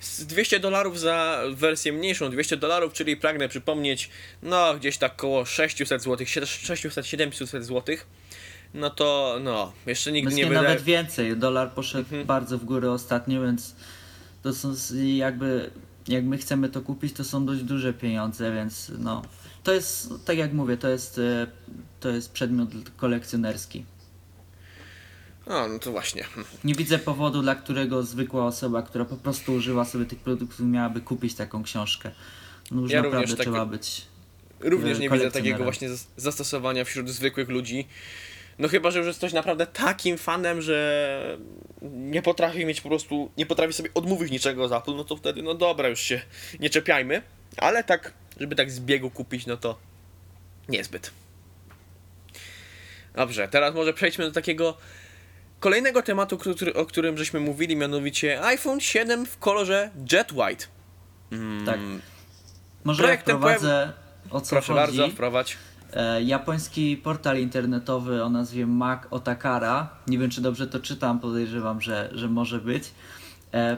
Z 0.00 0.26
200 0.26 0.60
dolarów 0.60 1.00
za 1.00 1.42
wersję 1.52 1.92
mniejszą, 1.92 2.30
200 2.30 2.56
dolarów, 2.56 2.92
czyli 2.92 3.16
pragnę 3.16 3.48
przypomnieć, 3.48 4.10
no 4.42 4.74
gdzieś 4.74 4.98
tak 4.98 5.16
koło 5.16 5.44
600 5.44 6.02
zł, 6.02 6.26
600-700 6.26 7.62
zł. 7.62 7.96
No 8.74 8.90
to 8.90 9.38
no, 9.42 9.72
jeszcze 9.86 10.12
nigdy 10.12 10.30
Właściwie 10.30 10.44
nie 10.44 10.48
wyda... 10.58 10.62
nawet 10.62 10.82
więcej. 10.82 11.36
Dolar 11.36 11.70
poszedł 11.72 12.04
Mhm. 12.04 12.24
bardzo 12.26 12.58
w 12.58 12.64
górę 12.64 12.90
ostatnio, 12.92 13.42
więc 13.42 13.74
to 14.42 14.54
są 14.54 14.74
jakby 15.16 15.70
jak 16.08 16.24
my 16.24 16.38
chcemy 16.38 16.68
to 16.68 16.80
kupić, 16.80 17.12
to 17.12 17.24
są 17.24 17.46
dość 17.46 17.62
duże 17.62 17.92
pieniądze, 17.92 18.52
więc 18.54 18.92
no 18.98 19.22
to 19.68 19.72
jest 19.74 20.08
tak 20.24 20.38
jak 20.38 20.52
mówię, 20.52 20.76
to 20.76 20.88
jest 20.88 21.18
e, 21.18 21.46
to 22.00 22.08
jest 22.08 22.32
przedmiot 22.32 22.68
kolekcjonerski. 22.96 23.84
A, 25.46 25.68
no 25.68 25.78
to 25.78 25.90
właśnie. 25.90 26.24
Nie 26.64 26.74
widzę 26.74 26.98
powodu, 26.98 27.42
dla 27.42 27.54
którego 27.54 28.02
zwykła 28.02 28.46
osoba, 28.46 28.82
która 28.82 29.04
po 29.04 29.16
prostu 29.16 29.52
używa 29.54 29.84
sobie 29.84 30.04
tych 30.04 30.18
produktów, 30.18 30.60
miałaby 30.60 31.00
kupić 31.00 31.34
taką 31.34 31.62
książkę. 31.62 32.10
No 32.70 32.80
już 32.80 32.90
Ja 32.90 33.02
naprawdę 33.02 33.30
takie- 33.30 33.42
trzeba 33.42 33.66
być. 33.66 34.06
Również 34.60 34.98
nie 34.98 35.10
widzę 35.10 35.30
takiego 35.30 35.64
właśnie 35.64 35.88
zas- 35.90 36.06
zastosowania 36.16 36.84
wśród 36.84 37.08
zwykłych 37.08 37.48
ludzi. 37.48 37.86
No 38.58 38.68
chyba, 38.68 38.90
że 38.90 38.98
już 38.98 39.06
jest 39.06 39.18
ktoś 39.18 39.32
naprawdę 39.32 39.66
takim 39.66 40.18
fanem, 40.18 40.62
że 40.62 41.38
nie 41.82 42.22
potrafi 42.22 42.66
mieć 42.66 42.80
po 42.80 42.88
prostu, 42.88 43.30
nie 43.36 43.46
potrafi 43.46 43.72
sobie 43.72 43.90
odmówić 43.94 44.30
niczego 44.30 44.68
z 44.68 44.72
Apple, 44.72 44.96
no 44.96 45.04
to 45.04 45.16
wtedy, 45.16 45.42
no 45.42 45.54
dobra, 45.54 45.88
już 45.88 46.00
się 46.00 46.20
nie 46.60 46.70
czepiajmy. 46.70 47.22
Ale 47.56 47.84
tak, 47.84 48.12
żeby 48.40 48.56
tak 48.56 48.70
z 48.70 48.80
biegu 48.80 49.10
kupić, 49.10 49.46
no 49.46 49.56
to 49.56 49.78
niezbyt. 50.68 51.10
Dobrze, 53.16 53.48
teraz 53.48 53.74
może 53.74 53.92
przejdźmy 53.92 54.24
do 54.24 54.32
takiego 54.32 54.76
kolejnego 55.60 56.02
tematu, 56.02 56.38
który, 56.38 56.74
o 56.74 56.86
którym 56.86 57.18
żeśmy 57.18 57.40
mówili, 57.40 57.76
mianowicie 57.76 58.42
iPhone 58.44 58.80
7 58.80 59.26
w 59.26 59.38
kolorze 59.38 59.90
Jet 60.12 60.32
White. 60.32 60.66
Tak. 61.66 61.80
Może 62.84 63.02
ja 63.02 63.06
Projektem 63.06 63.36
wprowadzę 63.36 63.92
o 64.30 64.40
co 64.40 64.50
Proszę 64.50 64.72
chodzi. 64.72 64.98
bardzo, 64.98 65.08
wprowadź. 65.14 65.56
E, 65.92 66.22
japoński 66.22 66.96
portal 66.96 67.38
internetowy 67.38 68.24
o 68.24 68.30
nazwie 68.30 68.66
Mac 68.66 69.00
Otakara, 69.10 69.88
nie 70.06 70.18
wiem 70.18 70.30
czy 70.30 70.40
dobrze 70.40 70.66
to 70.66 70.80
czytam, 70.80 71.20
podejrzewam, 71.20 71.80
że, 71.80 72.10
że 72.12 72.28
może 72.28 72.58
być, 72.58 72.90
e, 73.54 73.76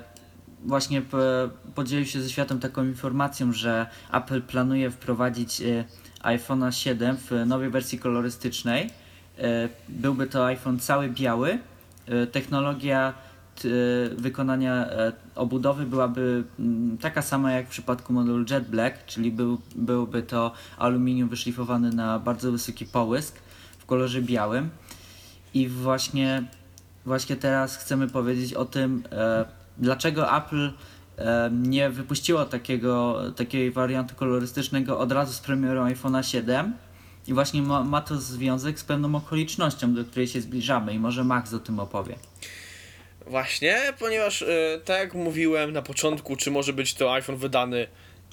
właśnie 0.65 1.03
podzielił 1.75 2.07
się 2.07 2.23
ze 2.23 2.31
światem 2.31 2.61
taką 2.61 2.85
informacją, 2.85 3.53
że 3.53 3.87
Apple 4.13 4.43
planuje 4.43 4.91
wprowadzić 4.91 5.61
e, 5.61 5.85
iPhone'a 6.23 6.71
7 6.71 7.17
w 7.17 7.31
nowej 7.47 7.71
wersji 7.71 7.99
kolorystycznej. 7.99 8.91
E, 9.39 9.69
byłby 9.89 10.27
to 10.27 10.47
iPhone 10.47 10.79
cały 10.79 11.09
biały. 11.09 11.59
E, 12.07 12.27
technologia 12.27 13.15
wykonania 14.17 14.89
obudowy 15.35 15.87
byłaby 15.87 16.45
mm, 16.59 16.99
taka 16.99 17.23
sama 17.23 17.53
jak 17.53 17.67
w 17.67 17.71
przypadku 17.71 18.13
modelu 18.13 18.45
Jet 18.51 18.69
Black, 18.69 19.07
czyli 19.07 19.33
był, 19.33 19.61
byłby 19.77 20.23
to 20.23 20.53
aluminium 20.79 21.29
wyszlifowany 21.29 21.91
na 21.91 22.19
bardzo 22.19 22.53
wysoki 22.53 22.87
połysk 22.87 23.37
w 23.79 23.87
kolorze 23.87 24.23
białym. 24.23 24.71
I 25.55 25.69
właśnie, 25.69 26.43
właśnie 27.07 27.37
teraz 27.37 27.77
chcemy 27.77 28.09
powiedzieć 28.09 28.55
o 28.55 28.65
tym, 28.65 29.03
dlaczego 29.81 30.37
Apple 30.37 30.71
nie 31.51 31.91
wypuściło 31.91 32.45
takiego, 32.45 33.23
takiej 33.37 33.71
wariantu 33.71 34.15
kolorystycznego 34.15 34.99
od 34.99 35.13
razu 35.13 35.33
z 35.33 35.39
premierą 35.39 35.87
iPhone'a 35.89 36.23
7. 36.23 36.73
I 37.27 37.35
właśnie 37.35 37.63
ma, 37.63 37.85
ma 37.85 38.01
to 38.01 38.17
związek 38.17 38.79
z 38.79 38.85
pewną 38.85 39.15
okolicznością, 39.15 39.95
do 39.95 40.05
której 40.05 40.29
się 40.29 40.41
zbliżamy 40.41 40.95
i 40.95 40.99
może 40.99 41.25
Max 41.25 41.55
o 41.55 41.59
tym 41.59 41.81
opowie. 41.81 42.15
Właśnie, 43.27 43.79
ponieważ 43.99 44.43
e, 44.43 44.81
tak 44.85 44.99
jak 44.99 45.15
mówiłem 45.15 45.73
na 45.73 45.83
początku, 45.83 46.37
czy 46.37 46.51
może 46.51 46.73
być 46.73 46.95
to 46.95 47.13
iPhone 47.13 47.37
wydany 47.37 47.87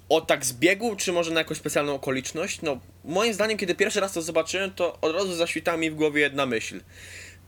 o 0.10 0.22
tak 0.22 0.46
z 0.46 0.54
biegu, 0.54 0.96
czy 0.96 1.12
może 1.12 1.32
na 1.32 1.40
jakąś 1.40 1.58
specjalną 1.58 1.96
okoliczność, 1.96 2.62
no 2.62 2.80
moim 3.06 3.34
zdaniem, 3.34 3.58
kiedy 3.58 3.76
pierwszy 3.76 4.00
raz 4.00 4.14
to 4.14 4.22
zobaczyłem, 4.22 4.72
to 4.72 4.98
od 5.02 5.16
razu 5.16 5.36
zaświtała 5.36 5.78
mi 5.78 5.92
w 5.92 5.96
głowie 5.96 6.22
jedna 6.22 6.46
myśl. 6.46 6.80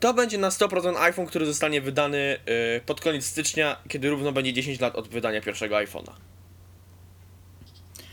To 0.00 0.14
będzie 0.14 0.38
na 0.38 0.48
100% 0.48 0.96
iPhone, 0.96 1.26
który 1.26 1.46
zostanie 1.46 1.80
wydany 1.80 2.38
e, 2.76 2.80
pod 2.80 3.00
koniec 3.00 3.24
stycznia, 3.24 3.76
kiedy 3.88 4.10
równo 4.10 4.32
będzie 4.32 4.52
10 4.52 4.80
lat 4.80 4.94
od 4.96 5.08
wydania 5.08 5.40
pierwszego 5.40 5.74
iPhone'a. 5.76 6.12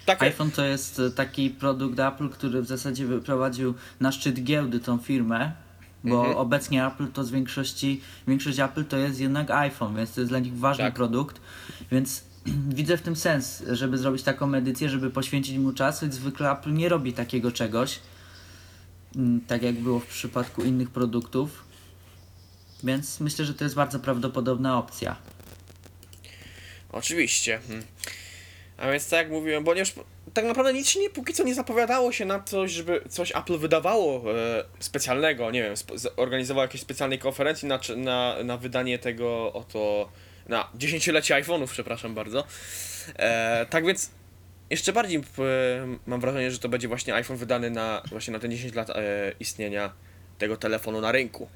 Tak, 0.05 0.23
iPhone 0.23 0.51
to 0.51 0.65
jest 0.65 0.99
e, 0.99 1.11
taki 1.11 1.49
produkt 1.49 1.99
Apple, 1.99 2.29
który 2.29 2.61
w 2.61 2.67
zasadzie 2.67 3.05
wyprowadził 3.05 3.73
na 3.99 4.11
szczyt 4.11 4.43
giełdy 4.43 4.79
tą 4.79 4.97
firmę, 4.97 5.51
bo 6.03 6.17
Mhm. 6.19 6.37
obecnie 6.37 6.85
Apple 6.87 7.07
to 7.07 7.23
z 7.23 7.31
większości, 7.31 8.01
większość 8.27 8.59
Apple 8.59 8.85
to 8.85 8.97
jest 8.97 9.19
jednak 9.19 9.51
iPhone, 9.51 9.95
więc 9.95 10.13
to 10.13 10.21
jest 10.21 10.31
dla 10.31 10.39
nich 10.39 10.57
ważny 10.57 10.83
Tak. 10.83 10.93
produkt, 10.93 11.41
więc 11.91 12.23
widzę 12.77 12.97
w 12.97 13.01
tym 13.01 13.15
sens, 13.15 13.63
żeby 13.71 13.97
zrobić 13.97 14.23
taką 14.23 14.53
edycję, 14.53 14.89
żeby 14.89 15.09
poświęcić 15.09 15.57
mu 15.57 15.73
czas, 15.73 15.99
choć 15.99 16.13
zwykle 16.13 16.51
Apple 16.51 16.73
nie 16.73 16.89
robi 16.89 17.13
takiego 17.13 17.51
czegoś, 17.51 17.99
mm, 19.15 19.41
tak 19.41 19.61
jak 19.63 19.75
było 19.75 19.99
w 19.99 20.05
przypadku 20.05 20.63
innych 20.63 20.89
produktów, 20.89 21.66
więc 22.83 23.19
myślę, 23.19 23.45
że 23.45 23.53
to 23.53 23.63
jest 23.63 23.75
bardzo 23.75 23.99
prawdopodobna 23.99 24.77
opcja. 24.77 25.15
Oczywiście. 26.91 27.59
Hmm. 27.67 27.85
A 28.77 28.91
więc 28.91 29.09
tak 29.09 29.19
jak 29.19 29.29
mówiłem, 29.29 29.63
ponieważ 29.63 29.93
tak 30.33 30.45
naprawdę 30.45 30.73
nic 30.73 30.89
się 30.89 30.99
nie, 30.99 31.09
póki 31.09 31.33
co 31.33 31.43
nie 31.43 31.55
zapowiadało 31.55 32.11
się 32.11 32.25
na 32.25 32.39
coś, 32.39 32.71
żeby 32.71 33.01
coś 33.09 33.31
Apple 33.35 33.57
wydawało 33.57 34.35
e, 34.35 34.63
specjalnego, 34.79 35.51
nie 35.51 35.63
wiem, 35.63 35.73
organizowało 36.15 36.63
jakieś 36.63 36.81
specjalnej 36.81 37.19
konferencji 37.19 37.67
na, 37.67 37.79
na, 37.95 38.35
na 38.43 38.57
wydanie 38.57 38.99
tego 38.99 39.53
oto, 39.53 40.09
na 40.47 40.69
dziesięciolecie 40.75 41.35
iPhone'ów, 41.35 41.67
przepraszam 41.67 42.15
bardzo. 42.15 42.43
E, 43.15 43.65
tak 43.69 43.85
więc 43.85 44.11
jeszcze 44.69 44.93
bardziej 44.93 45.17
e, 45.17 45.21
mam 46.05 46.21
wrażenie, 46.21 46.51
że 46.51 46.59
to 46.59 46.69
będzie 46.69 46.87
właśnie 46.87 47.15
iPhone 47.15 47.37
wydany 47.37 47.69
na 47.69 48.01
właśnie 48.11 48.33
na 48.33 48.39
te 48.39 48.49
10 48.49 48.73
lat 48.73 48.89
e, 48.89 48.93
istnienia 49.39 49.93
tego 50.37 50.57
telefonu 50.57 51.01
na 51.01 51.11
rynku. 51.11 51.49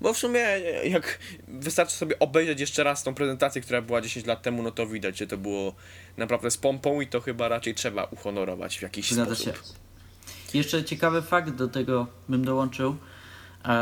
Bo 0.00 0.14
w 0.14 0.18
sumie 0.18 0.40
jak 0.84 1.18
wystarczy 1.48 1.96
sobie 1.96 2.18
obejrzeć 2.18 2.60
jeszcze 2.60 2.84
raz 2.84 3.02
tą 3.02 3.14
prezentację, 3.14 3.62
która 3.62 3.82
była 3.82 4.00
10 4.00 4.26
lat 4.26 4.42
temu, 4.42 4.62
no 4.62 4.70
to 4.70 4.86
widać, 4.86 5.18
że 5.18 5.26
to 5.26 5.38
było 5.38 5.74
naprawdę 6.16 6.50
z 6.50 6.56
pompą 6.56 7.00
i 7.00 7.06
to 7.06 7.20
chyba 7.20 7.48
raczej 7.48 7.74
trzeba 7.74 8.04
uhonorować 8.04 8.78
w 8.78 8.82
jakiś 8.82 9.10
Zgadza 9.10 9.34
sposób. 9.34 9.56
się. 9.56 9.62
Jeszcze 10.58 10.84
ciekawy 10.84 11.22
fakt 11.22 11.50
do 11.54 11.68
tego 11.68 12.06
bym 12.28 12.44
dołączył. 12.44 12.96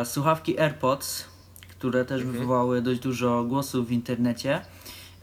Słuchawki 0.04 0.60
AirPods, 0.60 1.24
które 1.68 2.04
też 2.04 2.22
Mhm. 2.22 2.38
wywołały 2.38 2.82
dość 2.82 3.00
dużo 3.00 3.44
głosów 3.44 3.88
w 3.88 3.92
internecie. 3.92 4.60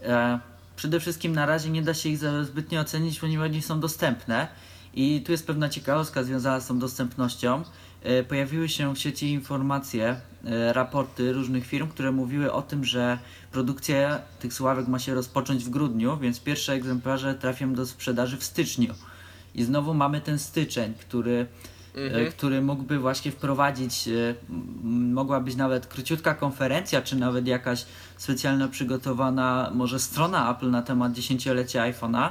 E, 0.02 0.40
Przede 0.76 1.00
wszystkim 1.00 1.32
na 1.32 1.46
razie 1.46 1.70
nie 1.70 1.82
da 1.82 1.94
się 1.94 2.08
ich 2.08 2.18
zbytnio 2.42 2.80
ocenić, 2.80 3.20
ponieważ 3.20 3.50
nie 3.50 3.62
są 3.62 3.80
dostępne. 3.80 4.48
I 4.94 5.22
tu 5.26 5.32
jest 5.32 5.46
pewna 5.46 5.68
ciekawostka 5.68 6.22
związana 6.24 6.60
z 6.60 6.66
tą 6.66 6.78
dostępnością. 6.78 7.62
E, 8.02 8.22
Pojawiły 8.24 8.68
się 8.68 8.94
w 8.94 8.98
sieci 8.98 9.32
informacje, 9.32 10.16
e, 10.44 10.72
raporty 10.72 11.32
różnych 11.32 11.66
firm, 11.66 11.88
które 11.88 12.12
mówiły 12.12 12.52
o 12.52 12.62
tym, 12.62 12.84
że 12.84 13.18
produkcja 13.52 14.20
tych 14.40 14.54
słuchawek 14.54 14.88
ma 14.88 14.98
się 14.98 15.14
rozpocząć 15.14 15.64
w 15.64 15.70
grudniu, 15.70 16.16
więc 16.16 16.40
pierwsze 16.40 16.72
egzemplarze 16.72 17.34
trafią 17.34 17.74
do 17.74 17.86
sprzedaży 17.86 18.36
w 18.36 18.44
styczniu. 18.44 18.94
I 19.54 19.62
znowu 19.64 19.94
mamy 19.94 20.20
ten 20.20 20.38
styczeń, 20.38 20.94
który, 21.00 21.46
Mhm. 21.94 22.26
e, 22.26 22.30
który 22.30 22.62
mógłby 22.62 22.98
właśnie 22.98 23.32
wprowadzić, 23.32 24.08
mogła 25.12 25.40
być 25.40 25.56
nawet 25.56 25.86
króciutka 25.86 26.34
konferencja, 26.34 27.02
czy 27.02 27.16
nawet 27.16 27.46
jakaś 27.46 27.86
specjalna 28.16 28.68
przygotowana 28.68 29.70
może 29.74 29.98
strona 29.98 30.50
Apple 30.56 30.70
na 30.70 30.82
temat 30.82 31.12
dziesięciolecia 31.12 31.82
iPhone'a 31.92 32.30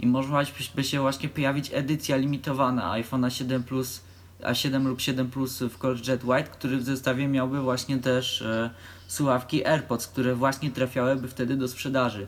i 0.00 0.06
mogłaby 0.06 0.84
się 0.84 1.00
właśnie 1.00 1.28
pojawić 1.28 1.70
edycja 1.74 2.16
limitowana 2.16 2.92
iPhone'a 2.92 3.28
7 3.30 3.62
Plus, 3.62 4.00
a 4.42 4.54
7 4.54 4.88
lub 4.88 5.00
7 5.00 5.30
Plus 5.30 5.58
w 5.62 5.78
kolorze 5.78 6.12
Jet 6.12 6.24
White, 6.24 6.50
który 6.50 6.76
w 6.76 6.84
zestawie 6.84 7.28
miałby 7.28 7.60
właśnie 7.60 7.98
też 7.98 8.42
e, 8.42 8.70
słuchawki 9.06 9.66
AirPods, 9.66 10.06
które 10.06 10.34
właśnie 10.34 10.70
trafiałyby 10.70 11.28
wtedy 11.28 11.56
do 11.56 11.68
sprzedaży. 11.68 12.26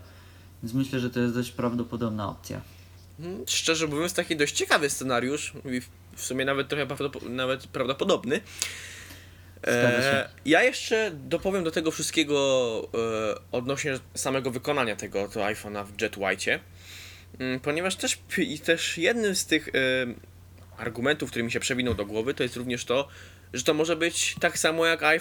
Więc 0.62 0.74
myślę, 0.74 1.00
że 1.00 1.10
to 1.10 1.20
jest 1.20 1.34
dość 1.34 1.50
prawdopodobna 1.50 2.28
opcja. 2.28 2.60
Mm, 3.20 3.44
Szczerze 3.48 3.86
mówiąc, 3.86 4.14
taki 4.14 4.36
dość 4.36 4.54
ciekawy 4.54 4.90
scenariusz 4.90 5.52
w- 6.14 6.20
sumie 6.22 6.44
nawet 6.44 6.68
trochę 6.68 6.86
prawdopod- 6.86 7.30
nawet 7.30 7.66
prawdopodobny. 7.66 8.40
E, 9.66 10.28
ja 10.44 10.62
jeszcze 10.62 11.10
dopowiem 11.14 11.64
do 11.64 11.70
tego 11.70 11.90
wszystkiego 11.90 12.88
e, 12.94 13.34
odnośnie 13.52 13.98
samego 14.14 14.50
wykonania 14.50 14.96
tego 14.96 15.28
to 15.28 15.40
iPhone'a 15.40 15.84
w 15.86 16.00
Jet 16.02 16.16
White, 16.16 16.58
ponieważ 17.62 17.96
też, 17.96 18.18
i 18.38 18.58
też 18.58 18.98
jednym 18.98 19.34
z 19.36 19.46
tych 19.46 19.68
e, 19.68 19.72
argumentów, 20.82 21.30
który 21.30 21.44
mi 21.44 21.52
się 21.52 21.60
przewinął 21.60 21.94
do 21.94 22.06
głowy, 22.06 22.34
to 22.34 22.42
jest 22.42 22.56
również 22.56 22.84
to, 22.84 23.08
że 23.52 23.64
to 23.64 23.74
może 23.74 23.96
być 23.96 24.36
tak 24.40 24.58
samo 24.58 24.86
jak, 24.86 25.02
e, 25.02 25.16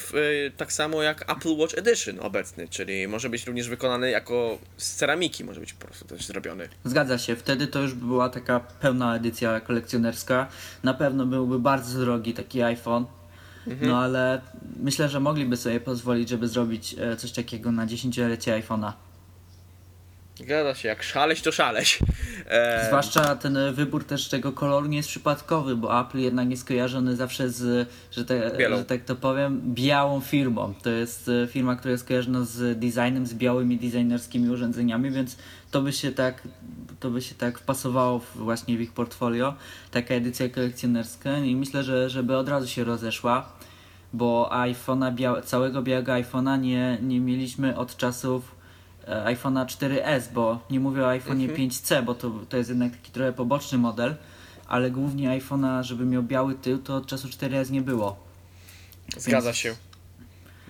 tak 0.58 0.74
samo 0.74 1.04
jak 1.04 1.32
Apple 1.32 1.56
Watch 1.58 1.78
Edition 1.78 2.20
obecny, 2.20 2.68
czyli 2.68 3.08
może 3.08 3.30
być 3.30 3.46
również 3.46 3.70
wykonany 3.70 4.12
jako 4.12 4.60
z 4.78 4.96
ceramiki, 4.96 5.44
może 5.44 5.60
być 5.60 5.74
po 5.74 5.86
prostu 5.86 6.06
też 6.06 6.26
zrobiony. 6.26 6.70
Zgadza 6.84 7.18
się, 7.18 7.36
wtedy 7.36 7.68
to 7.68 7.82
już 7.82 7.94
by 7.94 8.06
była 8.06 8.30
taka 8.30 8.60
pełna 8.60 9.16
edycja 9.16 9.60
kolekcjonerska. 9.60 10.48
Na 10.84 10.94
pewno 10.94 11.26
byłby 11.26 11.60
bardzo 11.60 12.00
drogi 12.00 12.34
taki 12.34 12.62
iPhone. 12.62 13.06
No 13.82 14.00
ale 14.00 14.42
myślę, 14.80 15.10
że 15.10 15.20
mogliby 15.20 15.58
sobie 15.58 15.80
pozwolić, 15.80 16.30
żeby 16.30 16.48
zrobić 16.48 16.96
e, 17.00 17.18
coś 17.18 17.32
takiego 17.32 17.72
na 17.72 17.86
dziesięciolecie 17.86 18.62
iPhone'a. 18.62 18.92
Zgadza 20.42 20.76
się, 20.76 20.88
jak 20.88 21.04
szaleć 21.04 21.42
to 21.42 21.52
szaleć. 21.52 22.00
E, 22.50 22.86
Zwłaszcza 22.88 23.36
ten 23.36 23.58
e, 23.58 23.72
wybór 23.72 24.04
też 24.04 24.30
tego 24.30 24.52
koloru 24.52 24.88
nie 24.88 24.98
jest 24.98 25.10
przypadkowy, 25.10 25.76
bo 25.76 26.02
Apple 26.02 26.18
jednak 26.20 26.50
jest 26.50 26.66
kojarzony 26.68 27.16
zawsze 27.16 27.50
z, 27.50 27.90
że, 28.12 28.26
te, 28.26 28.52
że 28.78 28.86
tak 28.86 29.06
to 29.06 29.16
powiem, 29.16 29.62
białą 29.66 30.20
firmą. 30.22 30.74
To 30.84 30.90
jest 30.90 31.30
e, 31.44 31.48
firma, 31.48 31.76
która 31.76 31.92
jest 31.92 32.08
kojarzona 32.08 32.44
z 32.44 32.80
designem, 32.80 33.26
z 33.26 33.34
białymi 33.34 33.78
designerskimi 33.78 34.50
urządzeniami, 34.50 35.12
więc 35.12 35.38
to 35.72 35.82
by 35.82 35.94
się 35.94 36.12
tak, 36.12 36.42
to 37.00 37.10
by 37.10 37.22
się 37.22 37.36
tak 37.36 37.60
wpasowało 37.60 38.20
w, 38.20 38.38
właśnie 38.38 38.78
w 38.78 38.82
ich 38.82 38.92
portfolio, 38.94 39.54
taka 39.92 40.14
edycja 40.14 40.50
kolekcjonerska 40.50 41.38
i 41.38 41.56
myślę, 41.56 41.84
że 41.84 42.10
żeby 42.10 42.38
od 42.38 42.50
razu 42.50 42.68
się 42.68 42.84
rozeszła. 42.84 43.52
bo 44.14 44.50
iPhone'a 44.54 45.16
bia- 45.16 45.42
całego 45.44 45.82
białego 45.82 46.12
iPhone'a 46.12 46.60
nie, 46.62 46.98
nie 47.02 47.20
mieliśmy 47.20 47.78
od 47.78 47.98
czasów 47.98 48.61
iPhone'a 49.08 49.66
4S, 49.66 50.22
bo 50.34 50.60
nie 50.70 50.80
mówię 50.80 51.06
o 51.06 51.08
iPhone'ie 51.08 51.56
5C, 51.56 52.04
bo 52.04 52.16
to, 52.16 52.32
to 52.50 52.58
jest 52.58 52.70
jednak 52.70 52.92
taki 52.92 53.12
trochę 53.12 53.34
poboczny 53.34 53.78
model, 53.78 54.16
ale 54.68 54.92
głównie 54.92 55.30
iPhone'a, 55.30 55.84
żeby 55.84 56.06
miał 56.06 56.24
biały 56.24 56.56
tył, 56.56 56.78
to 56.78 56.96
od 56.96 57.08
czasu 57.08 57.28
4S 57.28 57.72
nie 57.72 57.82
było. 57.82 58.16
Zgadza 59.18 59.54
się. 59.54 59.76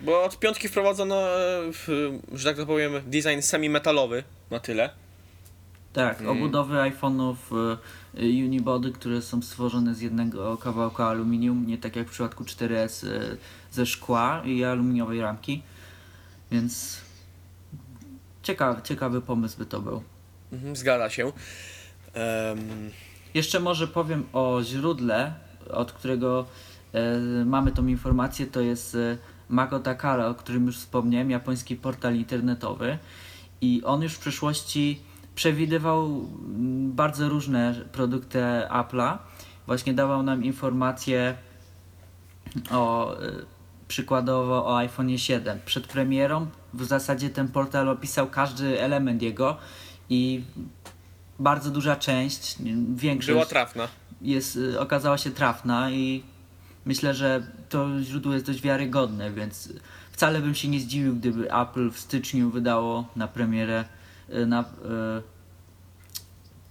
Bo 0.02 0.24
od 0.24 0.40
piątki 0.40 0.68
wprowadzono, 0.68 1.16
e, 1.16 1.72
że 2.34 2.50
tak 2.50 2.58
to 2.58 2.66
powiem, 2.66 2.92
design 3.06 3.42
semi-metalowy 3.42 4.24
na 4.52 4.60
tyle. 4.60 4.90
Tak, 5.94 6.22
obudowy 6.22 6.76
iPhone'ów 6.76 7.36
y, 8.14 8.46
unibody, 8.46 8.92
które 8.92 9.22
są 9.22 9.42
stworzone 9.42 9.96
z 9.96 10.02
jednego 10.02 10.58
kawałka 10.58 11.08
aluminium, 11.08 11.68
nie 11.68 11.78
tak 11.78 11.96
jak 11.96 12.08
w 12.08 12.12
przypadku 12.12 12.44
4S 12.44 13.08
y, 13.08 13.38
ze 13.72 13.86
szkła 13.86 14.42
i 14.46 14.64
aluminiowej 14.64 15.22
ramki. 15.22 15.62
Więc 16.52 17.02
ciekawy, 18.52 18.82
ciekawy 18.82 19.22
pomysł 19.22 19.58
by 19.58 19.66
to 19.66 19.82
był. 19.82 20.04
Mhm, 20.52 20.76
zgadza 20.76 21.10
się. 21.10 21.32
Em, 22.14 22.92
Jeszcze 23.34 23.60
może 23.60 23.88
powiem 23.88 24.24
o 24.34 24.64
źródle, 24.64 25.34
od 25.70 25.92
którego 25.92 26.46
e, 26.94 27.46
mamy 27.46 27.72
tą 27.72 27.88
informację, 27.88 28.46
to 28.48 28.62
jest 28.62 28.96
e, 28.96 29.18
Mago 29.50 29.80
Takara, 29.80 30.28
o 30.28 30.36
którym 30.36 30.66
już 30.66 30.78
wspomniałem, 30.78 31.32
japoński 31.32 31.76
portal 31.76 32.16
internetowy 32.16 32.98
i 33.62 33.82
on 33.86 34.02
już 34.02 34.14
w 34.14 34.20
przeszłości 34.20 35.02
przewidywał 35.36 36.06
mm, 36.06 36.92
bardzo 36.92 37.30
różne 37.30 37.76
produkty 37.92 38.40
Apple'a. 38.70 39.18
Właśnie 39.68 39.94
dawał 39.94 40.24
nam 40.24 40.44
informacje 40.44 41.36
o 42.72 43.14
e, 43.14 43.32
przykładowo 43.88 44.66
o 44.66 44.78
iPhone 44.78 45.18
7. 45.18 45.60
Przed 45.66 45.88
premierą 45.88 46.48
w 46.74 46.86
zasadzie 46.86 47.30
ten 47.30 47.48
portal 47.48 47.90
opisał 47.90 48.28
każdy 48.30 48.82
element 48.82 49.22
jego 49.22 49.58
i 50.10 50.44
bardzo 51.40 51.72
duża 51.72 51.96
część, 51.96 52.56
większość 52.96 53.32
była 53.34 53.46
trafna. 53.46 53.88
jest, 54.22 54.56
y, 54.56 54.80
okazała 54.80 55.18
się 55.18 55.32
trafna 55.32 55.92
i 55.92 56.24
myślę, 56.86 57.14
że 57.14 57.44
to 57.70 58.02
źródło 58.02 58.34
jest 58.34 58.46
dość 58.46 58.62
wiarygodne, 58.62 59.32
więc 59.32 59.74
wcale 60.12 60.42
bym 60.42 60.56
się 60.56 60.68
nie 60.68 60.80
zdziwił, 60.80 61.16
gdyby 61.16 61.54
Apple 61.54 61.92
w 61.92 62.00
styczniu 62.00 62.50
wydało 62.52 63.08
na 63.16 63.28
premierę 63.28 63.86
y, 64.30 64.46
na, 64.46 64.62
y, 64.62 64.66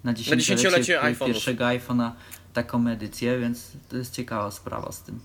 na 0.05 0.15
dziesięciolecie, 0.15 0.57
dziesięciolecie 0.57 1.01
pi- 1.01 1.07
iPhone'ów. 1.07 1.27
pierwszego 1.27 1.65
iPhone'a 1.65 2.11
taką 2.53 2.89
edycję, 2.89 3.39
więc 3.41 3.73
to 3.89 3.97
jest 3.97 4.15
ciekawa 4.15 4.51
sprawa 4.51 4.93
z 4.93 5.03
tym. 5.03 5.21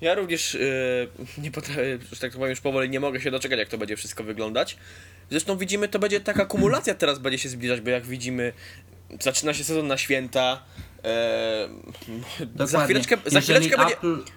Ja 0.00 0.14
również 0.14 0.54
yy, 0.54 1.08
nie 1.38 1.50
potrafię, 1.50 1.98
że 2.12 2.20
tak 2.20 2.32
powiem, 2.32 2.50
już 2.50 2.60
powoli 2.60 2.90
nie 2.90 3.00
mogę 3.00 3.20
się 3.20 3.30
doczekać, 3.30 3.58
jak 3.58 3.68
to 3.68 3.78
będzie 3.78 3.96
wszystko 3.96 4.24
wyglądać. 4.24 4.76
Zresztą 5.30 5.58
widzimy, 5.58 5.88
to 5.88 5.98
będzie 5.98 6.20
taka 6.20 6.46
kumulacja 6.46 6.94
teraz 6.94 7.18
będzie 7.18 7.38
się 7.38 7.48
zbliżać, 7.48 7.80
bo 7.80 7.90
jak 7.90 8.06
widzimy, 8.06 8.52
zaczyna 9.20 9.54
się 9.54 9.64
sezon 9.64 9.86
na 9.86 9.98
święta. 9.98 10.62
E, 11.04 11.68
za 12.66 12.84
chwileczkę, 12.84 13.16
za 13.26 13.38
Jeżeli 13.38 13.68
chwileczkę 13.68 13.96
będzie. 14.00 14.34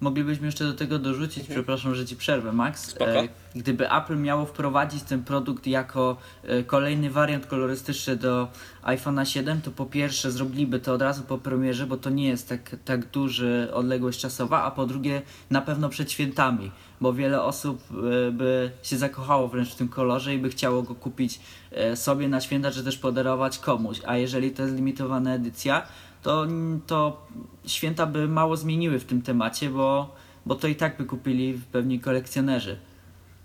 Moglibyśmy 0.00 0.46
jeszcze 0.46 0.64
do 0.64 0.74
tego 0.74 0.98
dorzucić, 0.98 1.48
przepraszam, 1.48 1.94
że 1.94 2.06
ci 2.06 2.16
przerwę, 2.16 2.52
Max. 2.52 2.96
Mhm. 3.00 3.24
E, 3.24 3.28
Gdyby 3.56 3.92
Apple 3.92 4.16
miało 4.16 4.46
wprowadzić 4.46 5.02
ten 5.02 5.24
produkt 5.24 5.66
jako 5.66 6.16
e, 6.42 6.62
kolejny 6.62 7.10
wariant 7.10 7.46
kolorystyczny 7.46 8.16
do 8.16 8.48
iPhone'a 8.82 9.24
7, 9.24 9.60
to 9.60 9.70
po 9.70 9.86
pierwsze 9.86 10.30
zrobiliby 10.30 10.80
to 10.80 10.92
od 10.94 11.02
razu 11.02 11.22
po 11.22 11.38
premierze, 11.38 11.86
bo 11.86 11.96
to 11.96 12.10
nie 12.10 12.28
jest 12.28 12.48
tak, 12.48 12.76
tak 12.84 13.10
duży 13.10 13.68
odległość 13.72 14.20
czasowa, 14.20 14.62
a 14.62 14.70
po 14.70 14.86
drugie 14.86 15.22
na 15.50 15.60
pewno 15.60 15.88
przed 15.88 16.12
świętami, 16.12 16.70
bo 17.00 17.12
wiele 17.12 17.42
osób 17.42 17.82
e, 17.90 18.30
by 18.30 18.70
się 18.82 18.96
zakochało 18.96 19.48
wręcz 19.48 19.68
w 19.68 19.76
tym 19.76 19.88
kolorze 19.88 20.34
i 20.34 20.38
by 20.38 20.48
chciało 20.48 20.82
go 20.82 20.94
kupić 20.94 21.40
e, 21.70 21.96
sobie 21.96 22.28
na 22.28 22.40
święta, 22.40 22.70
czy 22.70 22.84
też 22.84 22.98
podarować 22.98 23.58
komuś. 23.58 24.00
A 24.06 24.16
jeżeli 24.16 24.50
to 24.50 24.62
jest 24.62 24.74
limitowana 24.74 25.34
edycja, 25.34 25.82
to, 26.22 26.46
to 26.86 27.26
święta 27.66 28.06
by 28.06 28.28
mało 28.28 28.56
zmieniły 28.56 28.98
w 28.98 29.04
tym 29.04 29.22
temacie, 29.22 29.70
bo, 29.70 30.16
bo 30.46 30.54
to 30.54 30.68
i 30.68 30.74
tak 30.76 30.96
by 30.96 31.04
kupili 31.04 31.60
pewnie 31.72 32.00
kolekcjonerzy. 32.00 32.78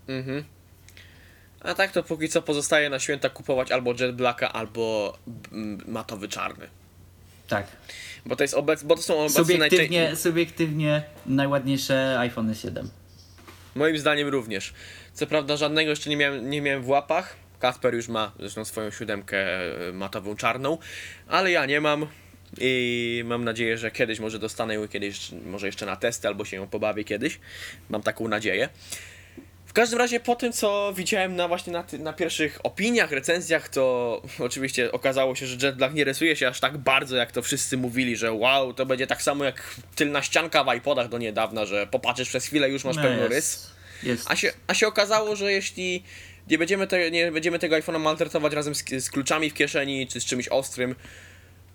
Mhm. 0.08 0.44
A 1.60 1.74
tak 1.74 1.92
to 1.92 2.04
póki 2.04 2.30
co 2.30 2.42
pozostaje 2.42 2.90
na 2.90 3.00
święta 3.00 3.30
kupować 3.30 3.72
albo 3.72 3.94
Jet 4.00 4.16
Blacka, 4.16 4.54
albo 4.54 5.14
mm, 5.52 5.82
matowy 5.88 6.28
czarny. 6.28 6.68
Tak. 7.48 7.68
Bo 8.26 8.36
to 8.36 8.44
jest 8.44 8.54
obec, 8.54 8.84
bo 8.84 8.96
to 8.96 9.02
są 9.02 9.14
obecnie 9.20 9.44
Subiektywnie, 9.44 10.00
najczęściej. 10.00 10.32
subiektywnie 10.32 11.04
najładniejsze 11.26 12.20
iPhone 12.20 12.56
7. 12.56 12.90
Moim 13.76 13.98
zdaniem 13.98 14.28
również. 14.28 14.74
Co 15.14 15.28
prawda 15.28 15.58
żadnego 15.58 15.90
jeszcze 15.90 16.10
nie 16.10 16.18
miałem, 16.18 16.50
nie 16.50 16.62
miałem 16.62 16.84
w 16.84 16.90
łapach. 16.90 17.36
Kasper 17.60 17.96
już 17.96 18.08
ma 18.08 18.32
zresztą 18.40 18.66
swoją 18.66 18.92
siódemkę 18.92 19.38
e, 19.90 19.94
matową 19.94 20.36
czarną, 20.36 20.78
ale 21.28 21.52
ja 21.52 21.66
nie 21.66 21.82
mam. 21.82 22.08
I 22.62 23.24
mam 23.26 23.44
nadzieję, 23.44 23.78
że 23.78 23.92
kiedyś 23.92 24.20
może 24.20 24.40
dostanę 24.40 24.74
ją 24.76 24.88
kiedyś, 24.88 25.32
może 25.46 25.66
jeszcze 25.66 25.86
na 25.86 25.96
testy, 25.96 26.28
albo 26.28 26.46
się 26.46 26.58
ją 26.58 26.68
pobawię 26.68 27.04
kiedyś. 27.04 27.40
Mam 27.90 28.02
taką 28.02 28.28
nadzieję. 28.28 28.70
W 29.66 29.74
każdym 29.74 30.00
razie 30.00 30.20
po 30.20 30.36
tym, 30.36 30.54
co 30.54 30.94
widziałem 30.96 31.36
na 31.36 31.48
właśnie 31.48 31.74
na, 31.74 31.84
na 32.00 32.14
pierwszych 32.14 32.60
opiniach, 32.64 33.12
recenzjach, 33.12 33.70
to 33.70 34.22
oczywiście 34.40 34.92
okazało 34.92 35.36
się, 35.36 35.48
że 35.48 35.68
Jet 35.68 35.76
Black 35.76 35.94
nie 35.94 36.04
rysuje 36.04 36.36
się 36.36 36.48
aż 36.48 36.60
tak 36.60 36.78
bardzo, 36.78 37.16
jak 37.16 37.32
to 37.32 37.42
wszyscy 37.42 37.78
mówili, 37.78 38.16
że 38.18 38.32
wow, 38.32 38.74
to 38.74 38.86
będzie 38.86 39.08
tak 39.08 39.22
samo 39.22 39.44
jak 39.46 39.76
tylna 39.96 40.22
ścianka 40.22 40.64
w 40.64 40.74
iPodach 40.76 41.10
do 41.10 41.18
niedawna, 41.18 41.66
że 41.66 41.88
popatrzysz 41.88 42.30
przez 42.30 42.46
chwilę 42.46 42.70
już 42.70 42.84
masz 42.84 42.96
No 42.96 43.08
jest- 43.10 43.30
rys. 43.30 43.72
Jest. 44.04 44.32
A 44.32 44.36
się, 44.36 44.52
a 44.68 44.74
się 44.74 44.88
okazało, 44.88 45.36
że 45.36 45.52
jeśli 45.52 46.04
nie 46.50 46.58
będziemy, 46.58 46.88
te, 46.88 47.12
nie 47.12 47.32
będziemy 47.32 47.60
tego 47.60 47.76
iPhone'a 47.76 48.00
maltretować 48.00 48.54
razem 48.54 48.76
z, 48.76 48.84
z 48.90 49.10
kluczami 49.10 49.50
w 49.50 49.54
kieszeni 49.54 50.08
czy 50.08 50.22
z 50.22 50.26
czymś 50.26 50.48
ostrym, 50.48 50.96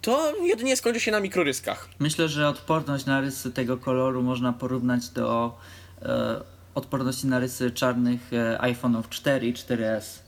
to 0.01 0.37
jedynie 0.37 0.77
skończy 0.77 1.01
się 1.01 1.11
na 1.13 1.21
mikroryskach. 1.21 1.89
Myślę, 1.99 2.29
że 2.29 2.49
odporność 2.49 3.07
na 3.07 3.21
rysy 3.21 3.51
tego 3.51 3.77
koloru 3.77 4.23
można 4.23 4.53
porównać 4.53 5.09
do 5.09 5.59
e, 6.03 6.41
odporności 6.75 7.27
na 7.27 7.39
rysy 7.39 7.71
czarnych 7.71 8.21
e, 8.33 8.59
iPhone'ów 8.61 9.09
4 9.11 9.47
i 9.47 9.55
4S. 9.55 10.19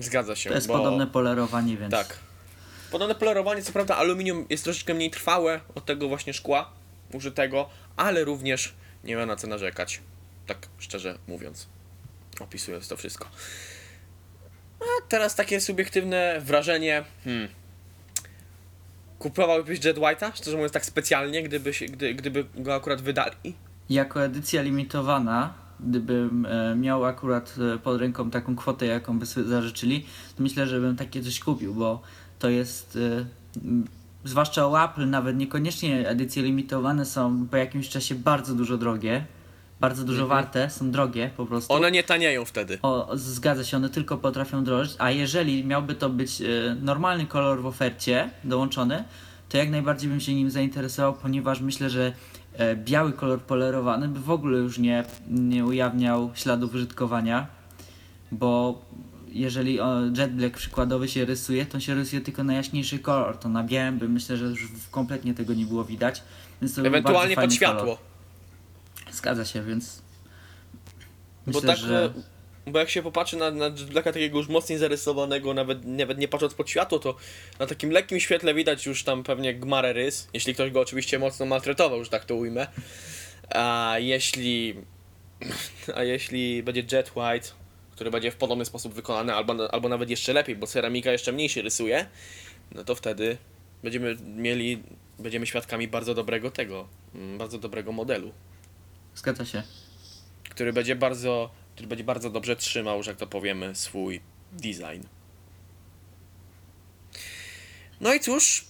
Zgadza 0.00 0.36
się. 0.36 0.50
To 0.50 0.54
jest 0.54 0.66
bo... 0.66 0.78
podobne 0.78 1.06
polerowanie, 1.06 1.76
więc 1.76 1.90
Tak. 1.90 2.18
Podobne 2.90 3.14
polerowanie, 3.14 3.62
co 3.62 3.72
prawda 3.72 3.96
aluminium 3.96 4.46
jest 4.50 4.64
troszeczkę 4.64 4.94
mniej 4.94 5.10
trwałe 5.10 5.60
od 5.74 5.84
tego 5.84 6.08
właśnie 6.08 6.34
szkła 6.34 6.70
użytego, 7.12 7.68
ale 7.96 8.24
również 8.24 8.74
nie 9.04 9.16
ma 9.16 9.26
na 9.26 9.36
co 9.36 9.46
narzekać. 9.46 10.00
Tak 10.46 10.68
szczerze 10.78 11.18
mówiąc, 11.28 11.66
opisując 12.40 12.88
to 12.88 12.96
wszystko. 12.96 13.28
A 14.80 15.08
teraz 15.08 15.34
takie 15.34 15.60
subiektywne 15.60 16.40
wrażenie. 16.40 17.04
Hmm. 17.24 17.48
Kupowałbyś 19.24 19.84
Jet 19.84 19.98
White'a? 19.98 20.30
Szczerze 20.34 20.56
mówiąc, 20.56 20.72
tak 20.72 20.86
specjalnie, 20.86 21.42
gdyby, 21.42 21.74
się, 21.74 21.86
gdy, 21.86 22.14
gdyby 22.14 22.44
go 22.54 22.74
akurat 22.74 23.02
wydali? 23.02 23.54
jako 23.90 24.24
edycja 24.24 24.62
limitowana, 24.62 25.54
gdybym 25.80 26.46
e, 26.46 26.76
miał 26.76 27.04
akurat 27.04 27.54
e, 27.74 27.78
pod 27.78 28.00
ręką 28.00 28.30
taką 28.30 28.56
kwotę, 28.56 28.86
jaką 28.86 29.18
by 29.18 29.26
sobie 29.26 29.46
zażyczyli, 29.46 30.06
to 30.36 30.42
myślę, 30.42 30.66
że 30.66 30.80
bym 30.80 30.96
takie 30.96 31.22
coś 31.22 31.40
kupił, 31.40 31.74
bo 31.74 32.02
to 32.38 32.48
jest, 32.48 32.98
e, 33.12 33.24
zwłaszcza 34.24 34.66
u 34.66 34.76
Apple, 34.76 35.10
nawet 35.10 35.36
niekoniecznie 35.36 36.08
edycje 36.08 36.42
limitowane 36.42 37.04
są 37.04 37.46
po 37.50 37.56
jakimś 37.56 37.88
czasie 37.88 38.14
bardzo 38.14 38.54
dużo 38.54 38.78
drogie, 38.78 39.24
bardzo 39.80 40.04
dużo 40.04 40.26
warte, 40.26 40.70
są 40.70 40.90
drogie 40.90 41.30
po 41.36 41.46
prostu. 41.46 41.72
One 41.72 41.90
nie 41.90 42.02
tanieją 42.02 42.44
wtedy. 42.44 42.78
O, 42.82 43.10
zgadza 43.14 43.64
się, 43.64 43.76
one 43.76 43.88
tylko 43.88 44.18
potrafią 44.18 44.64
drożyć, 44.64 44.94
a 44.98 45.10
jeżeli 45.10 45.64
miałby 45.64 45.94
to 45.94 46.10
być 46.10 46.40
e, 46.40 46.44
normalny 46.82 47.26
kolor 47.26 47.62
w 47.62 47.66
ofercie 47.66 48.30
dołączony, 48.44 49.04
to 49.48 49.58
jak 49.58 49.70
najbardziej 49.70 50.10
bym 50.10 50.20
się 50.20 50.34
nim 50.34 50.50
zainteresował, 50.50 51.14
ponieważ 51.14 51.60
myślę, 51.60 51.90
że 51.90 52.12
e, 52.56 52.76
biały 52.76 53.12
kolor 53.12 53.40
polerowany 53.40 54.08
by 54.08 54.20
w 54.20 54.30
ogóle 54.30 54.58
już 54.58 54.78
nie, 54.78 55.04
nie 55.28 55.64
ujawniał 55.64 56.30
śladów 56.34 56.74
użytkowania, 56.74 57.46
bo 58.32 58.82
jeżeli 59.28 59.80
o, 59.80 60.00
Jet 60.18 60.32
Black 60.32 60.56
przykładowy 60.56 61.08
się 61.08 61.24
rysuje, 61.24 61.66
to 61.66 61.80
się 61.80 61.94
rysuje 61.94 62.22
tylko 62.22 62.44
na 62.44 62.54
jaśniejszy 62.54 62.98
kolor, 62.98 63.36
to 63.38 63.48
na 63.48 63.64
białym 63.64 63.98
by 63.98 64.08
myślę, 64.08 64.36
że 64.36 64.44
już 64.44 64.68
kompletnie 64.90 65.34
tego 65.34 65.54
nie 65.54 65.64
było 65.64 65.84
widać. 65.84 66.22
Więc 66.62 66.74
to 66.74 66.82
Ewentualnie 66.82 67.34
pod 67.34 67.54
fajny 67.54 67.78
kolor. 67.78 67.98
Zgadza 69.14 69.44
się, 69.44 69.62
więc 69.62 70.02
Bo 71.46 71.52
myślę, 71.52 71.68
tak, 71.68 71.78
że... 71.78 72.04
e, 72.66 72.70
bo 72.70 72.78
jak 72.78 72.90
się 72.90 73.02
popatrzy 73.02 73.36
na, 73.36 73.50
na 73.50 73.70
Blacka 73.70 74.12
takiego 74.12 74.38
już 74.38 74.48
mocniej 74.48 74.78
zarysowanego, 74.78 75.54
nawet, 75.54 75.84
nawet 75.84 76.18
nie 76.18 76.28
patrząc 76.28 76.54
pod 76.54 76.70
światło, 76.70 76.98
to 76.98 77.16
na 77.58 77.66
takim 77.66 77.90
lekkim 77.90 78.20
świetle 78.20 78.54
widać 78.54 78.86
już 78.86 79.04
tam 79.04 79.22
pewnie 79.22 79.54
gmarę 79.54 79.92
rys, 79.92 80.28
jeśli 80.32 80.54
ktoś 80.54 80.70
go 80.70 80.80
oczywiście 80.80 81.18
mocno 81.18 81.46
maltretował, 81.46 82.04
że 82.04 82.10
tak 82.10 82.24
to 82.24 82.34
ujmę. 82.36 82.66
A 83.50 83.94
jeśli, 83.98 84.74
a 85.94 86.02
jeśli 86.02 86.62
będzie 86.62 86.84
Jet 86.92 87.12
White, 87.16 87.48
który 87.92 88.10
będzie 88.10 88.30
w 88.30 88.36
podobny 88.36 88.64
sposób 88.64 88.94
wykonany, 88.94 89.34
albo, 89.34 89.74
albo 89.74 89.88
nawet 89.88 90.10
jeszcze 90.10 90.32
lepiej, 90.32 90.56
bo 90.56 90.66
ceramika 90.66 91.12
jeszcze 91.12 91.32
mniej 91.32 91.48
się 91.48 91.62
rysuje, 91.62 92.06
no 92.72 92.84
to 92.84 92.94
wtedy 92.94 93.36
będziemy 93.82 94.16
mieli, 94.36 94.82
będziemy 95.18 95.46
świadkami 95.46 95.88
bardzo 95.88 96.14
dobrego 96.14 96.50
tego 96.50 96.88
mm, 97.14 97.38
bardzo 97.38 97.58
dobrego 97.58 97.92
modelu, 97.92 98.32
Zgadza 99.14 99.44
się. 99.44 99.62
który 100.50 100.72
będzie 100.72 100.96
bardzo, 100.96 101.50
który 101.74 101.88
będzie 101.88 102.04
bardzo 102.04 102.30
dobrze 102.30 102.56
trzymał, 102.56 103.02
że 103.02 103.10
jak 103.10 103.18
to 103.18 103.26
powiemy, 103.26 103.74
swój 103.74 104.20
design. 104.52 105.02
No 108.00 108.14
i 108.14 108.20
cóż, 108.20 108.64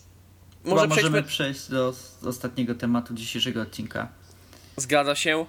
Chyba 0.64 0.74
może 0.74 0.86
możemy 0.88 1.22
przejdźmy, 1.22 1.22
przejść 1.54 1.70
do 1.70 1.88
s- 1.88 2.18
ostatniego 2.26 2.74
tematu 2.74 3.14
dzisiejszego 3.14 3.62
odcinka. 3.62 4.08
zgadza 4.76 5.14
się. 5.14 5.46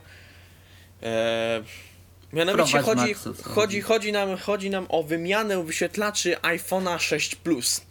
E, 1.04 1.64
mianowicie 2.34 2.72
Prowadź, 2.84 2.86
chodzi, 2.86 3.14
chodzi, 3.44 3.82
chodzi. 3.82 4.12
nam, 4.12 4.38
chodzi 4.38 4.70
nam 4.70 4.86
o 4.90 5.04
wymianę 5.04 5.64
wyświetlaczy 5.64 6.36
iPhone'a 6.42 7.00
6 7.00 7.36
Plus. 7.36 7.82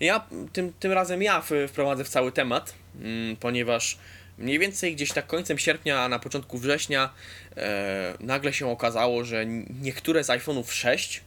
Ja 0.00 0.26
tym, 0.52 0.72
tym 0.80 0.92
razem 0.92 1.22
ja 1.22 1.42
wprowadzę 1.68 2.04
w 2.04 2.08
cały 2.08 2.32
temat, 2.32 2.74
mm, 3.00 3.36
ponieważ 3.36 3.98
mniej 4.38 4.58
więcej 4.58 4.94
gdzieś 4.94 5.12
tak 5.12 5.26
końcem 5.26 5.58
sierpnia, 5.58 6.00
a 6.00 6.08
na 6.08 6.18
początku 6.18 6.58
września 6.58 7.14
e, 7.56 8.14
nagle 8.20 8.52
się 8.52 8.70
okazało, 8.70 9.24
że 9.24 9.46
niektóre 9.82 10.24
z 10.24 10.28
iPhone'ów 10.28 10.72
6 10.72 11.20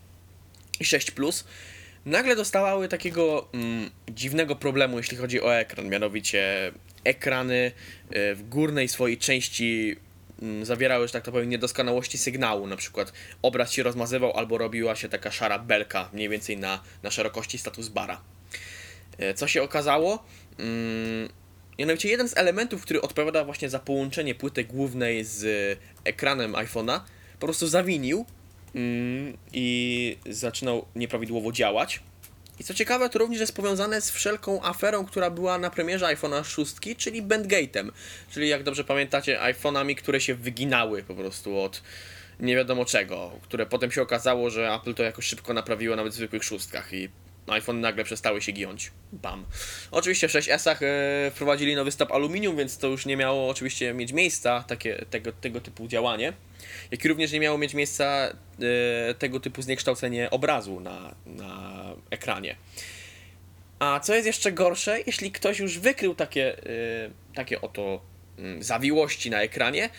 i 0.80 0.86
6 0.86 1.12
Plus 1.12 1.46
nagle 2.06 2.36
dostawały 2.36 2.88
takiego 2.88 3.48
mm, 3.54 3.90
dziwnego 4.12 4.56
problemu, 4.56 4.98
jeśli 4.98 5.18
chodzi 5.18 5.42
o 5.42 5.58
ekran. 5.58 5.90
Mianowicie 5.90 6.72
ekrany 7.04 7.72
e, 8.10 8.36
w 8.36 8.50
górnej 8.50 8.88
swojej 8.88 9.18
części 9.18 9.96
mm, 10.42 10.66
zawierały, 10.66 11.08
że 11.08 11.14
tak 11.14 11.24
to 11.24 11.32
powiem, 11.32 11.50
niedoskonałości 11.50 12.18
sygnału. 12.18 12.68
Na 12.68 12.76
przykład 12.76 13.14
obraz 13.42 13.72
się 13.72 13.84
rozmazywał 13.84 14.38
albo 14.38 14.58
robiła 14.58 14.96
się 14.96 15.10
taka 15.10 15.32
szara 15.32 15.60
belka, 15.60 16.10
mniej 16.14 16.30
więcej 16.30 16.58
na, 16.58 16.84
na 17.04 17.12
szerokości 17.12 17.58
status 17.58 17.88
bara. 17.88 18.22
E, 19.18 19.34
Co 19.34 19.48
się 19.48 19.64
okazało? 19.64 20.24
Mm, 20.60 21.30
Mianowicie 21.80 22.10
jeden 22.10 22.30
z 22.30 22.38
elementów, 22.38 22.82
który 22.82 23.02
odpowiada 23.02 23.44
właśnie 23.44 23.70
za 23.70 23.80
połączenie 23.80 24.36
płyty 24.36 24.64
głównej 24.64 25.26
z 25.26 25.78
ekranem 26.04 26.54
iPhone'a, 26.54 27.00
po 27.40 27.48
prostu 27.48 27.68
zawinił 27.68 28.26
mm, 28.76 29.38
i 29.54 30.18
zaczynał 30.30 30.86
nieprawidłowo 30.96 31.52
działać. 31.52 32.00
I 32.60 32.64
co 32.64 32.74
ciekawe, 32.74 33.10
to 33.10 33.20
również 33.20 33.40
jest 33.40 33.56
powiązane 33.56 34.02
z 34.02 34.12
wszelką 34.12 34.64
aferą, 34.64 35.06
która 35.06 35.30
była 35.30 35.58
na 35.58 35.70
premierze 35.70 36.06
iPhone'a 36.06 36.44
6, 36.44 36.76
czyli 36.98 37.24
Bandgate'em. 37.24 37.92
Czyli 38.32 38.50
jak 38.50 38.64
dobrze 38.64 38.84
pamiętacie, 38.84 39.40
iPhone'ami, 39.40 39.96
które 39.96 40.22
się 40.22 40.36
wyginały 40.36 41.04
po 41.04 41.16
prostu 41.16 41.60
od 41.60 41.82
nie 42.40 42.56
wiadomo 42.56 42.86
czego, 42.86 43.32
które 43.42 43.66
potem 43.66 43.92
się 43.92 44.02
okazało, 44.02 44.50
że 44.50 44.74
Apple 44.74 44.94
to 44.94 45.04
jakoś 45.04 45.26
szybko 45.26 45.54
naprawiło 45.54 45.96
nawet 45.96 46.14
w 46.14 46.16
zwykłych 46.16 46.44
szóstkach 46.44 46.94
i 46.94 47.10
iPhone 47.50 47.82
nagle 47.82 48.04
przestały 48.04 48.42
się 48.42 48.52
giąć. 48.52 48.92
Bam. 49.12 49.46
Oczywiście 49.92 50.28
w 50.28 50.32
6S-ach 50.32 50.84
e, 50.84 51.32
wprowadzili 51.32 51.76
nowy 51.76 51.92
stop 51.92 52.12
aluminium, 52.12 52.58
więc 52.58 52.78
to 52.78 52.88
już 52.88 53.06
nie 53.06 53.18
miało 53.18 53.50
oczywiście 53.50 53.94
mieć 53.94 54.12
miejsca 54.12 54.64
takie, 54.68 55.06
tego, 55.10 55.32
tego 55.32 55.62
typu 55.62 55.88
działanie. 55.88 56.34
Jak 56.92 57.06
i 57.06 57.08
również 57.08 57.32
nie 57.32 57.40
miało 57.40 57.58
mieć 57.58 57.74
miejsca 57.74 58.34
e, 59.10 59.14
tego 59.14 59.40
typu 59.40 59.62
zniekształcenie 59.62 60.30
obrazu 60.30 60.80
na, 60.80 61.16
na 61.26 61.84
ekranie. 62.10 62.56
A 63.80 64.00
co 64.00 64.16
jest 64.16 64.28
jeszcze 64.28 64.52
gorsze, 64.52 65.00
jeśli 65.08 65.32
ktoś 65.32 65.60
już 65.60 65.80
wykrył 65.80 66.16
takie, 66.16 66.58
y, 66.58 67.12
takie 67.36 67.62
oto 67.62 68.02
mm, 68.38 68.64
zawiłości 68.64 69.30
na 69.30 69.42
ekranie, 69.42 69.90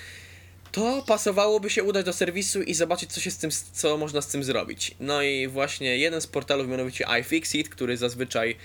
to 0.73 1.05
pasowałoby 1.07 1.71
się 1.71 1.83
udać 1.83 2.07
do 2.07 2.13
serwisu 2.13 2.63
i 2.63 2.75
zobaczyć, 2.75 3.13
co 3.13 3.21
się 3.21 3.31
z 3.31 3.39
tym, 3.39 3.51
co 3.73 3.97
można 3.97 4.21
z 4.21 4.29
tym 4.29 4.45
zrobić. 4.45 4.95
No 5.01 5.23
i 5.23 5.49
właśnie 5.49 5.99
jeden 5.99 6.21
z 6.21 6.27
portalów, 6.27 6.69
mianowicie 6.69 7.07
iFixit, 7.21 7.69
który 7.69 7.97
zazwyczaj 7.97 8.57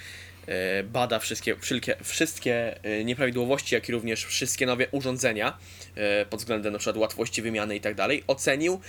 e, 0.47 0.83
bada 0.83 1.19
wszystkie, 1.19 1.55
wszelkie, 1.59 1.95
wszystkie 2.03 2.83
e, 2.83 3.03
nieprawidłowości, 3.03 3.75
jak 3.75 3.89
i 3.89 3.91
również 3.91 4.25
wszystkie 4.25 4.65
nowe 4.65 4.87
urządzenia 4.91 5.57
e, 5.95 6.25
pod 6.25 6.39
względem 6.39 6.77
przykład 6.77 6.97
łatwości 6.97 7.41
wymiany 7.41 7.75
i 7.75 7.81
tak 7.81 7.95
dalej, 7.95 8.23
ocenił, 8.27 8.79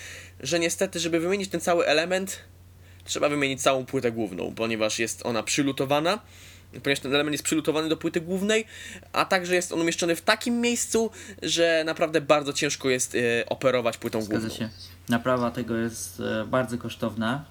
że 0.40 0.58
niestety, 0.58 1.00
żeby 1.00 1.20
wymienić 1.20 1.50
ten 1.50 1.60
cały 1.60 1.86
element, 1.86 2.40
trzeba 3.04 3.28
wymienić 3.28 3.62
całą 3.62 3.86
płytę 3.86 4.12
główną, 4.12 4.54
ponieważ 4.54 4.98
jest 4.98 5.26
ona 5.26 5.42
przylutowana, 5.42 6.20
ponieważ 6.80 7.00
ten 7.00 7.14
element 7.14 7.34
jest 7.34 7.44
przylutowany 7.44 7.88
do 7.88 7.96
płyty 7.96 8.20
głównej, 8.20 8.64
a 9.12 9.24
także 9.24 9.54
jest 9.54 9.72
on 9.72 9.80
umieszczony 9.80 10.16
w 10.16 10.22
takim 10.22 10.60
miejscu, 10.60 11.10
że 11.42 11.82
naprawdę 11.86 12.20
bardzo 12.20 12.52
ciężko 12.52 12.90
jest 12.90 13.14
e, 13.14 13.46
operować 13.48 13.96
płytą 13.98 14.22
Zgadza 14.22 14.48
główną. 14.48 14.58
się. 14.58 14.68
Naprawa 15.08 15.50
tego 15.50 15.76
jest 15.76 16.20
e, 16.20 16.44
bardzo 16.46 16.78
kosztowna. 16.78 17.44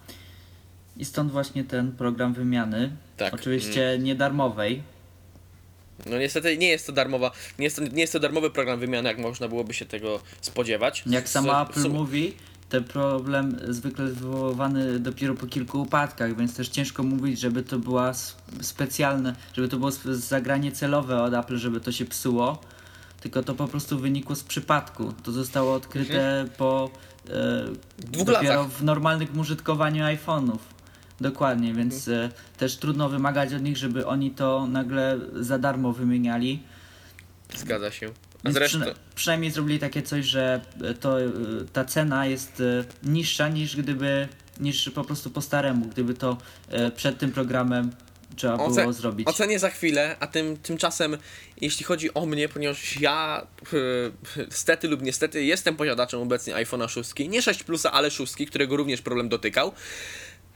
I 0.97 1.05
stąd 1.05 1.31
właśnie 1.31 1.63
ten 1.63 1.91
program 1.91 2.33
wymiany. 2.33 2.91
Tak. 3.17 3.33
Oczywiście 3.33 3.97
nie 3.99 4.15
darmowej. 4.15 4.83
No 6.05 6.17
niestety 6.17 6.57
nie 6.57 6.67
jest 6.67 6.87
to 6.87 6.91
darmowa, 6.91 7.31
nie 7.59 7.63
jest 7.63 7.75
to, 7.75 7.81
nie 7.81 8.01
jest 8.01 8.13
to 8.13 8.19
darmowy 8.19 8.49
program 8.49 8.79
wymiany, 8.79 9.09
jak 9.09 9.17
można 9.17 9.47
byłoby 9.47 9.73
się 9.73 9.85
tego 9.85 10.19
spodziewać. 10.41 11.03
Jak 11.05 11.29
sama 11.29 11.67
Apple 11.69 11.89
mówi, 11.89 12.33
ten 12.69 12.83
problem 12.83 13.57
zwykle 13.69 14.05
wywoływany 14.05 14.99
dopiero 14.99 15.35
po 15.35 15.47
kilku 15.47 15.81
upadkach, 15.81 16.37
więc 16.37 16.55
też 16.55 16.69
ciężko 16.69 17.03
mówić, 17.03 17.39
żeby 17.39 17.63
to 17.63 17.79
była 17.79 18.11
specjalne, 18.61 19.35
żeby 19.53 19.67
to 19.67 19.77
było 19.77 19.91
zagranie 20.05 20.71
celowe 20.71 21.21
od 21.23 21.33
Apple, 21.33 21.57
żeby 21.57 21.79
to 21.81 21.91
się 21.91 22.05
psuło. 22.05 22.61
Tylko 23.21 23.43
to 23.43 23.55
po 23.55 23.67
prostu 23.67 23.99
wynikło 23.99 24.35
z 24.35 24.43
przypadku. 24.43 25.13
To 25.23 25.31
zostało 25.31 25.73
odkryte 25.73 26.45
po 26.57 26.89
e, 27.29 27.31
Mhm. 27.31 27.75
Dwóch 27.97 28.25
dopiero 28.27 28.53
latach. 28.55 28.71
w 28.71 28.83
normalnym 28.83 29.39
użytkowaniu 29.39 30.03
iPhone'ów. 30.03 30.57
Dokładnie, 31.21 31.73
więc 31.73 32.07
Mhm. 32.07 32.29
e, 32.31 32.57
też 32.57 32.77
trudno 32.77 33.09
wymagać 33.09 33.53
od 33.53 33.61
nich, 33.63 33.77
żeby 33.77 34.07
oni 34.07 34.31
to 34.31 34.67
nagle 34.67 35.19
za 35.39 35.57
darmo 35.59 35.93
wymieniali. 35.93 36.63
Zgadza 37.55 37.91
się. 37.91 38.09
Więc 38.45 38.57
zresztą, 38.57 38.79
przyna- 38.79 38.95
przynajmniej 39.15 39.51
zrobili 39.51 39.79
takie 39.79 40.01
coś, 40.01 40.25
że 40.25 40.61
e, 40.83 40.93
to, 40.93 41.21
e, 41.21 41.27
ta 41.73 41.85
cena 41.85 42.25
jest 42.25 42.61
e, 42.61 42.83
niższa 43.03 43.47
niż 43.49 43.75
gdyby, 43.75 44.27
niż 44.59 44.89
po 44.89 45.03
prostu 45.03 45.29
po 45.29 45.41
staremu, 45.41 45.85
gdyby 45.85 46.13
to 46.13 46.37
przed 46.95 47.17
tym 47.17 47.31
programem 47.31 47.91
trzeba 48.35 48.57
było 48.57 48.69
Oce- 48.69 48.93
zrobić. 48.93 49.27
Ocenię 49.27 49.59
za 49.59 49.69
chwilę, 49.69 50.15
a 50.19 50.27
tym, 50.27 50.57
tymczasem, 50.57 51.17
jeśli 51.61 51.85
chodzi 51.85 52.13
o 52.13 52.25
mnie, 52.25 52.49
ponieważ 52.49 52.99
ja 53.01 53.47
e, 54.37 54.45
stety 54.49 54.87
lub 54.87 55.01
niestety 55.01 55.43
jestem 55.43 55.75
posiadaczem 55.75 56.19
obecnie 56.21 56.53
iPhone'a 56.53 56.87
6, 56.89 57.11
nie 57.29 57.41
6 57.41 57.63
plusa, 57.63 57.91
ale 57.91 58.11
6, 58.11 58.33
którego 58.47 58.77
również 58.77 59.01
problem 59.01 59.29
dotykał. 59.29 59.71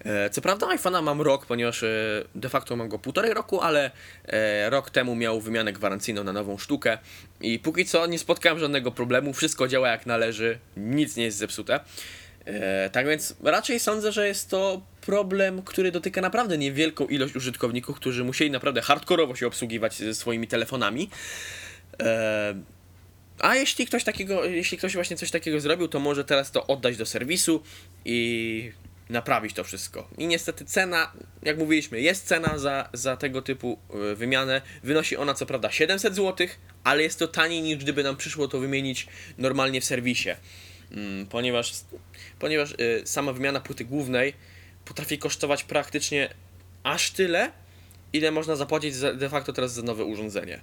E, 0.05 0.29
Co 0.29 0.41
prawda 0.41 0.67
iPhone'a 0.67 1.03
mam 1.03 1.21
rok, 1.21 1.45
ponieważ 1.45 1.83
e, 1.83 1.87
de 2.35 2.49
facto 2.49 2.75
mam 2.75 2.89
go 2.89 2.99
półtorej 2.99 3.33
roku, 3.33 3.61
ale 3.61 3.91
e, 4.25 4.69
rok 4.69 4.89
temu 4.89 5.15
miał 5.15 5.41
wymianę 5.41 5.73
gwarancyjną 5.73 6.23
na 6.23 6.33
nową 6.33 6.57
sztukę 6.57 6.97
i 7.41 7.59
póki 7.59 7.85
co 7.85 8.07
nie 8.07 8.19
spotkałem 8.19 8.59
żadnego 8.59 8.91
problemu, 8.91 9.33
wszystko 9.33 9.67
działa 9.67 9.89
jak 9.89 10.05
należy, 10.05 10.59
nic 10.77 11.15
nie 11.15 11.23
jest 11.23 11.37
zepsute. 11.37 11.79
Tak 12.91 13.07
więc 13.07 13.35
raczej 13.43 13.79
sądzę, 13.79 14.11
że 14.11 14.27
jest 14.27 14.49
to 14.49 14.81
problem, 15.01 15.61
który 15.61 15.91
dotyka 15.91 16.21
naprawdę 16.21 16.57
niewielką 16.57 17.07
ilość 17.07 17.35
użytkowników, 17.35 17.95
którzy 17.95 18.23
musieli 18.23 18.51
naprawdę 18.51 18.81
hardkorowo 18.81 19.35
się 19.35 19.47
obsługiwać 19.47 19.95
ze 19.95 20.15
swoimi 20.15 20.47
telefonami. 20.47 21.09
A 23.39 23.55
jeśli 23.55 23.85
ktoś 23.85 24.03
takiego, 24.03 24.45
jeśli 24.45 24.77
ktoś 24.77 24.93
właśnie 24.93 25.17
coś 25.17 25.31
takiego 25.31 25.59
zrobił, 25.59 25.87
to 25.87 25.99
może 25.99 26.25
teraz 26.25 26.51
to 26.51 26.67
oddać 26.67 26.97
do 26.97 27.05
serwisu 27.05 27.63
i 28.05 28.71
naprawić 29.09 29.53
to 29.53 29.63
wszystko. 29.63 30.07
I 30.17 30.27
niestety 30.27 30.65
cena, 30.65 31.11
jak 31.43 31.57
mówiliśmy, 31.57 32.01
jest 32.01 32.27
cena 32.27 32.57
za, 32.57 32.89
za 32.93 33.17
tego 33.17 33.41
typu 33.41 33.79
y, 34.11 34.15
wymianę. 34.15 34.61
Wynosi 34.83 35.17
ona 35.17 35.33
co 35.33 35.45
prawda 35.45 35.71
700 35.71 36.15
zł, 36.15 36.47
ale 36.83 37.03
jest 37.03 37.19
to 37.19 37.27
taniej 37.27 37.61
niż 37.61 37.77
gdyby 37.77 38.03
nam 38.03 38.17
przyszło 38.17 38.47
to 38.47 38.59
wymienić 38.59 39.07
normalnie 39.37 39.81
w 39.81 39.85
serwisie. 39.85 40.29
Mm, 40.91 41.25
ponieważ 41.25 41.73
ponieważ 42.39 42.71
y, 42.71 43.01
sama 43.05 43.33
wymiana 43.33 43.59
płyty 43.59 43.85
głównej 43.85 44.33
potrafi 44.85 45.17
kosztować 45.17 45.63
praktycznie 45.63 46.29
aż 46.83 47.11
tyle, 47.11 47.51
ile 48.13 48.31
można 48.31 48.55
zapłacić 48.55 48.95
za, 48.95 49.13
de 49.13 49.29
facto 49.29 49.53
teraz 49.53 49.73
za 49.73 49.81
nowe 49.81 50.03
urządzenie. 50.03 50.59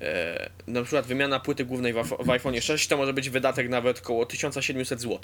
E, 0.00 0.50
na 0.66 0.82
przykład 0.82 1.06
wymiana 1.06 1.40
płyty 1.40 1.64
głównej 1.64 1.92
w, 1.92 2.16
w 2.20 2.30
iPhone 2.30 2.60
6 2.60 2.88
to 2.88 2.96
może 2.96 3.12
być 3.12 3.30
wydatek 3.30 3.68
nawet 3.68 3.98
około 3.98 4.26
1700 4.26 5.00
zł. 5.00 5.20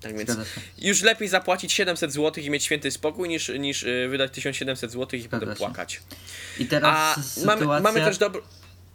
Tak 0.00 0.18
więc 0.18 0.30
już 0.78 1.02
lepiej 1.02 1.28
zapłacić 1.28 1.72
700 1.72 2.12
zł 2.12 2.44
i 2.44 2.50
mieć 2.50 2.64
święty 2.64 2.90
spokój 2.90 3.28
niż, 3.28 3.48
niż 3.48 3.82
y, 3.82 4.08
wydać 4.08 4.32
1700 4.32 4.92
zł 4.92 5.20
i 5.20 5.28
potem 5.28 5.48
się. 5.48 5.56
płakać. 5.56 6.00
I 6.58 6.66
teraz 6.66 7.18
A 7.18 7.22
sytuacja... 7.22 7.66
mamy, 7.66 7.82
mamy, 7.82 8.00
też 8.00 8.18
dobro, 8.18 8.42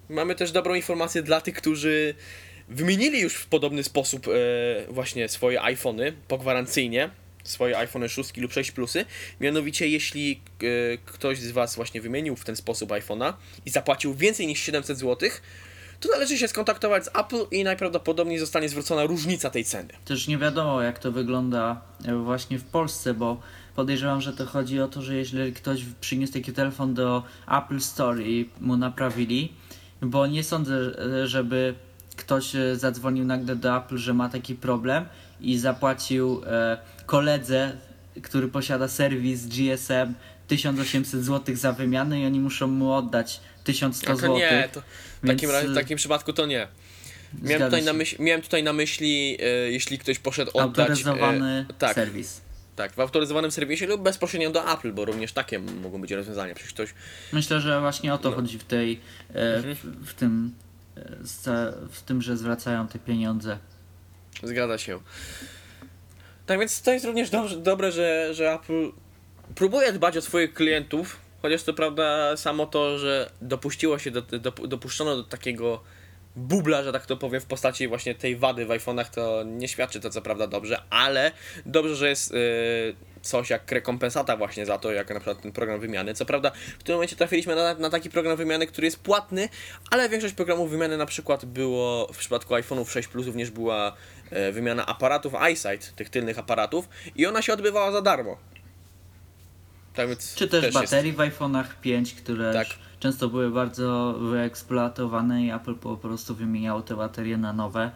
mamy 0.10 0.36
też 0.36 0.52
dobrą 0.52 0.74
informację 0.74 1.24
dla 1.24 1.42
tych, 1.42 1.56
którzy 1.56 2.16
wymienili 2.70 3.20
już 3.20 3.36
w 3.36 3.48
podobny 3.48 3.84
sposób 3.84 4.28
e, 4.28 4.32
właśnie 4.94 5.30
swoje 5.30 5.62
iPhony 5.62 6.14
pogwarancyjnie, 6.28 7.10
swoje 7.44 7.78
iPhone 7.78 8.10
6 8.10 8.38
lub 8.38 8.54
6 8.54 8.72
Plusy. 8.72 9.06
Mianowicie, 9.42 9.88
jeśli 9.88 10.42
e, 10.62 10.98
ktoś 11.06 11.40
z 11.40 11.52
Was 11.52 11.76
właśnie 11.76 12.02
wymienił 12.02 12.36
w 12.36 12.46
ten 12.46 12.56
sposób 12.56 12.90
iPhone'a 12.90 13.34
i 13.66 13.70
zapłacił 13.70 14.14
więcej 14.14 14.48
niż 14.48 14.60
700 14.60 14.98
zł, 14.98 15.30
to 16.00 16.10
należy 16.10 16.38
się 16.38 16.48
skontaktować 16.48 17.06
z 17.06 17.08
Apple 17.08 17.46
i 17.52 17.64
najprawdopodobniej 17.64 18.40
zostanie 18.40 18.70
zwrócona 18.70 19.06
różnica 19.06 19.50
tej 19.50 19.66
ceny. 19.66 19.90
Też 20.06 20.28
nie 20.28 20.38
wiadomo, 20.38 20.82
jak 20.82 21.00
to 21.00 21.12
wygląda 21.12 21.82
e, 22.06 22.16
właśnie 22.16 22.60
w 22.60 22.64
Polsce, 22.64 23.14
bo 23.14 23.42
podejrzewam, 23.76 24.22
że 24.22 24.34
to 24.34 24.46
chodzi 24.46 24.82
o 24.82 24.88
to, 24.88 25.02
że 25.02 25.16
jeżeli 25.16 25.54
ktoś 25.54 25.82
przyniósł 26.02 26.34
taki 26.34 26.54
telefon 26.54 26.94
do 26.94 27.24
Apple 27.48 27.80
Store 27.80 28.24
i 28.24 28.50
mu 28.62 28.78
naprawili, 28.78 29.54
Bo 30.02 30.28
nie 30.28 30.44
sądzę, 30.44 30.76
żeby 31.28 31.76
ktoś 32.16 32.56
e, 32.56 32.76
zadzwonił 32.76 33.26
nagle 33.26 33.56
do 33.56 33.78
Apple, 33.78 33.98
że 33.98 34.14
ma 34.14 34.30
taki 34.30 34.56
problem 34.56 35.06
i 35.42 35.58
zapłacił 35.58 36.42
e, 36.46 36.78
koledze, 37.06 37.78
który 38.22 38.48
posiada 38.48 38.88
serwis 38.88 39.48
GSM 39.48 40.14
1800 40.48 41.24
zł 41.24 41.56
za 41.56 41.72
wymianę 41.72 42.22
i 42.22 42.26
oni 42.26 42.40
muszą 42.40 42.68
mu 42.68 42.92
oddać 42.92 43.42
1100 43.66 44.08
To 44.08 44.16
zł. 44.18 44.38
nie, 44.38 44.70
to 44.74 44.82
w 44.82 44.84
Więc, 45.24 45.38
takim, 45.38 45.52
razie, 45.52 45.68
w 45.68 45.72
y, 45.72 45.76
takim 45.76 45.98
przypadku 45.98 46.34
to 46.34 46.46
nie. 46.46 46.68
Miałem 47.34 47.48
Zgadza 47.48 47.66
tutaj, 47.66 47.84
na 47.84 47.94
myśli, 47.94 48.18
miałem 48.24 48.42
tutaj 48.42 48.64
na 48.64 48.74
myśli, 48.74 49.38
e, 49.42 49.46
jeśli 49.72 50.00
ktoś 50.00 50.20
poszedł 50.20 50.52
oddać. 50.54 50.80
Autoryzowany 50.90 51.66
e, 51.70 51.74
tak, 51.74 51.96
serwis. 51.96 52.42
tak, 52.76 52.94
w 52.94 53.00
autoryzowanym 53.00 53.52
serwisie 53.52 53.86
lub 53.86 54.02
bezpośrednio 54.02 54.52
do 54.52 54.74
Apple, 54.74 54.94
bo 54.94 55.06
również 55.06 55.34
takie 55.34 55.60
mogą 55.60 56.02
być 56.02 56.12
rozwiązania. 56.12 56.56
Przecież 56.56 56.74
ktoś. 56.74 56.94
Myślę, 57.34 57.62
że 57.62 57.82
właśnie 57.82 58.14
o 58.14 58.18
to 58.18 58.30
No. 58.30 58.36
chodzi 58.36 58.60
w 58.60 58.64
tej, 58.64 59.00
e, 59.30 59.62
w, 59.62 60.08
w 60.10 60.14
tym, 60.14 60.54
w 61.92 62.02
tym, 62.02 62.22
że 62.22 62.38
zwracają 62.38 62.88
te 62.88 63.00
pieniądze. 63.00 63.58
Zgadza 64.44 64.78
się. 64.78 65.00
Tak 66.46 66.60
więc 66.60 66.82
to 66.82 66.92
jest 66.94 67.06
również 67.06 67.30
dobrze, 67.30 67.58
dobre, 67.58 67.92
że, 67.92 68.34
że 68.34 68.54
Apple 68.54 68.92
próbuje 69.56 69.94
dbać 69.94 70.18
o 70.18 70.22
swoich 70.22 70.54
klientów, 70.54 71.20
chociaż 71.46 71.64
to 71.64 71.74
prawda 71.74 72.38
samo 72.38 72.66
to, 72.66 72.98
że 72.98 73.30
dopuściło 73.42 74.00
się 74.00 74.12
do, 74.12 74.22
do, 74.22 74.52
dopuszczono 74.52 75.16
do 75.16 75.24
takiego 75.24 75.82
bubla, 76.36 76.84
że 76.84 76.92
tak 76.92 77.06
to 77.06 77.18
powiem, 77.18 77.42
w 77.42 77.46
postaci 77.46 77.88
właśnie 77.88 78.16
tej 78.16 78.36
wady 78.36 78.66
w 78.66 78.70
iPhone'ach, 78.70 79.06
to 79.06 79.44
nie 79.44 79.68
świadczy 79.68 80.00
to 80.00 80.10
co 80.10 80.22
prawda 80.22 80.48
dobrze, 80.48 80.82
ale 80.90 81.32
dobrze, 81.66 81.96
że 81.96 82.10
jest 82.10 82.34
yy, 82.34 82.96
coś 83.22 83.50
jak 83.50 83.72
rekompensata 83.72 84.38
właśnie 84.38 84.66
za 84.66 84.78
to, 84.78 84.92
jak 84.92 85.10
na 85.10 85.16
przykład 85.16 85.42
ten 85.42 85.52
program 85.52 85.80
wymiany. 85.80 86.14
Co 86.14 86.26
prawda 86.26 86.52
w 86.80 86.84
tym 86.84 86.96
momencie 86.96 87.16
trafiliśmy 87.16 87.56
na, 87.56 87.74
na 87.74 87.90
taki 87.90 88.10
program 88.10 88.38
wymiany, 88.38 88.68
który 88.68 88.88
jest 88.88 89.00
płatny, 89.00 89.50
ale 89.92 90.10
większość 90.10 90.34
programów 90.34 90.70
wymiany 90.70 90.98
na 90.98 91.06
przykład 91.06 91.46
było 91.46 92.08
w 92.14 92.18
przypadku 92.18 92.54
iPhone'ów 92.54 92.90
6 92.90 93.08
Plus 93.08 93.26
również 93.26 93.52
była 93.52 93.96
e, 94.30 94.52
wymiana 94.52 94.86
aparatów 94.86 95.34
EyeSight, 95.36 95.96
tych 95.96 96.10
tylnych 96.10 96.40
aparatów 96.40 96.90
i 97.16 97.26
ona 97.26 97.42
się 97.42 97.54
odbywała 97.54 97.92
za 97.92 98.02
darmo. 98.02 98.55
Tak 99.96 100.08
więc 100.10 100.36
Czy 100.36 100.48
też, 100.48 100.64
jest- 100.64 100.74
baterii 100.74 101.12
w 101.12 101.18
iPhone'ach 101.18 101.66
5, 101.82 102.14
które 102.14 102.54
Tak. 102.54 102.68
często 103.00 103.30
były 103.30 103.52
bardzo 103.52 104.14
wyeksploatowane 104.14 105.44
i 105.44 105.52
Apple 105.52 105.76
po 105.76 105.98
prostu 105.98 106.36
wymieniało 106.36 106.82
te 106.82 106.96
baterie 106.96 107.38
na 107.38 107.54
nowe 107.54 107.92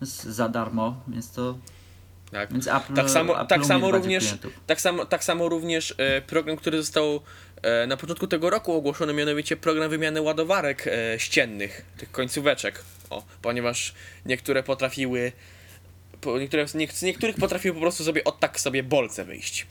za 0.00 0.48
darmo, 0.48 1.02
więc 1.08 1.32
to 1.32 1.58
Tak. 2.30 2.52
więc 2.52 2.66
Apple, 2.66 2.94
Tak 2.94 3.10
samo, 3.10 3.36
Apple 3.40 3.46
tak 3.48 3.64
samo 3.66 3.90
również, 3.90 4.24
klientów. 4.24 4.52
tak 4.66 4.80
samo, 4.80 5.04
tak 5.06 5.24
samo 5.24 5.48
również 5.48 5.94
e, 5.98 6.20
program, 6.22 6.56
który 6.56 6.76
został 6.82 7.20
e, 7.62 7.86
na 7.86 7.96
początku 7.96 8.26
tego 8.26 8.50
roku 8.50 8.72
ogłoszony, 8.72 9.12
mianowicie 9.12 9.56
program 9.56 9.90
wymiany 9.90 10.22
ładowarek 10.22 10.86
e, 10.86 11.18
ściennych, 11.18 11.84
tych 11.98 12.10
końcóweczek. 12.10 12.84
O, 13.10 13.22
ponieważ 13.42 13.94
niektóre 14.26 14.62
potrafiły, 14.62 15.32
po, 16.20 16.38
niektóre, 16.38 16.66
nie, 16.74 16.88
z 16.88 17.02
niektórych 17.02 17.36
potrafiły 17.36 17.74
po 17.74 17.80
prostu 17.80 18.04
sobie 18.04 18.24
od 18.24 18.40
tak 18.40 18.60
sobie 18.60 18.82
bolce 18.82 19.24
wyjść. 19.24 19.66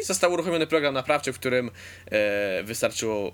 I 0.00 0.04
został 0.04 0.32
uruchomiony 0.32 0.66
program 0.66 0.94
naprawczy, 0.94 1.32
w 1.32 1.38
którym 1.38 1.70
e, 2.10 2.62
wystarczyło 2.64 3.32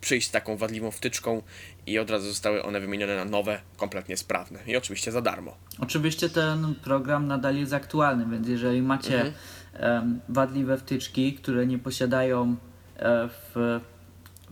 przyjść 0.00 0.28
z 0.28 0.30
taką 0.30 0.56
wadliwą 0.56 0.90
wtyczką 0.90 1.42
i 1.86 1.98
od 1.98 2.10
razu 2.10 2.28
zostały 2.28 2.62
one 2.62 2.80
wymienione 2.80 3.16
na 3.16 3.24
nowe, 3.24 3.60
kompletnie 3.76 4.16
sprawne. 4.16 4.58
I 4.66 4.76
oczywiście 4.76 5.12
za 5.12 5.22
darmo. 5.22 5.56
Oczywiście 5.78 6.28
ten 6.28 6.74
program 6.84 7.26
nadal 7.26 7.56
jest 7.56 7.72
aktualny, 7.72 8.26
więc 8.30 8.48
jeżeli 8.48 8.82
macie 8.82 9.32
Mhm. 9.74 10.20
wadliwe 10.28 10.78
wtyczki, 10.78 11.32
które 11.34 11.66
nie 11.66 11.78
posiadają 11.78 12.56
e, 12.96 13.28
w, 13.28 13.80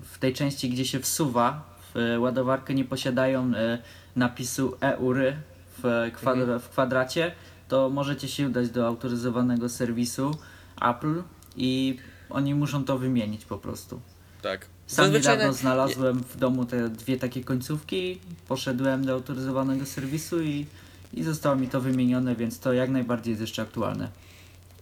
w 0.02 0.18
tej 0.18 0.34
części, 0.34 0.70
gdzie 0.70 0.84
się 0.84 1.00
wsuwa 1.00 1.76
w 1.94 2.16
ładowarkę, 2.18 2.74
nie 2.74 2.84
posiadają 2.84 3.52
e, 3.56 3.78
napisu 4.16 4.76
EURY 4.80 5.36
w, 5.78 6.10
kwadra, 6.14 6.42
Mhm. 6.42 6.60
w 6.60 6.68
kwadracie, 6.68 7.32
to 7.68 7.90
możecie 7.90 8.28
się 8.28 8.46
udać 8.46 8.70
do 8.70 8.86
autoryzowanego 8.86 9.68
serwisu 9.68 10.38
Apple 10.80 11.22
i 11.56 11.96
oni 12.30 12.54
muszą 12.54 12.84
to 12.84 12.98
wymienić 12.98 13.44
po 13.44 13.58
prostu. 13.58 14.00
Tak. 14.42 14.66
Sam 14.86 15.04
Zazwyczaj 15.04 15.34
niedawno 15.34 15.52
na- 15.52 15.58
znalazłem 15.58 16.22
w 16.22 16.36
domu 16.36 16.64
te 16.64 16.88
dwie 16.88 17.16
takie 17.16 17.44
końcówki, 17.44 18.18
poszedłem 18.48 19.04
do 19.04 19.12
autoryzowanego 19.12 19.86
serwisu 19.86 20.42
i, 20.42 20.66
i 21.14 21.22
zostało 21.22 21.56
mi 21.56 21.68
to 21.68 21.80
wymienione, 21.80 22.36
więc 22.36 22.58
to 22.60 22.72
jak 22.72 22.90
najbardziej 22.90 23.32
jest 23.32 23.40
jeszcze 23.40 23.62
aktualne. 23.62 24.08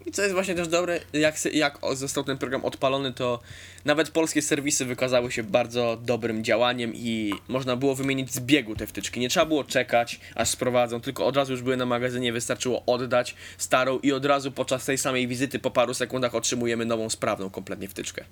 I 0.06 0.12
co 0.12 0.22
jest 0.22 0.34
właśnie 0.34 0.54
też 0.54 0.68
dobre, 0.68 1.00
jak, 1.12 1.44
jak 1.52 1.78
został 1.92 2.24
ten 2.24 2.38
program 2.38 2.64
odpalony, 2.64 3.12
to 3.12 3.40
nawet 3.84 4.10
polskie 4.10 4.42
serwisy 4.42 4.84
wykazały 4.84 5.32
się 5.32 5.42
bardzo 5.42 5.98
dobrym 6.02 6.44
działaniem 6.44 6.92
i 6.94 7.34
można 7.48 7.76
było 7.76 7.94
wymienić 7.94 8.32
z 8.32 8.40
biegu 8.40 8.76
te 8.76 8.86
wtyczki. 8.86 9.20
Nie 9.20 9.28
trzeba 9.28 9.46
było 9.46 9.64
czekać, 9.64 10.20
aż 10.34 10.48
sprowadzą, 10.48 11.00
tylko 11.00 11.26
od 11.26 11.36
razu 11.36 11.52
już 11.52 11.62
były 11.62 11.76
na 11.76 11.86
magazynie, 11.86 12.32
wystarczyło 12.32 12.82
oddać 12.86 13.34
starą 13.58 13.98
i 13.98 14.12
od 14.12 14.24
razu 14.24 14.52
podczas 14.52 14.84
tej 14.84 14.98
samej 14.98 15.28
wizyty 15.28 15.58
po 15.58 15.70
paru 15.70 15.94
sekundach 15.94 16.34
otrzymujemy 16.34 16.84
nową, 16.84 17.10
sprawną 17.10 17.50
kompletnie 17.50 17.88
wtyczkę. 17.88 18.24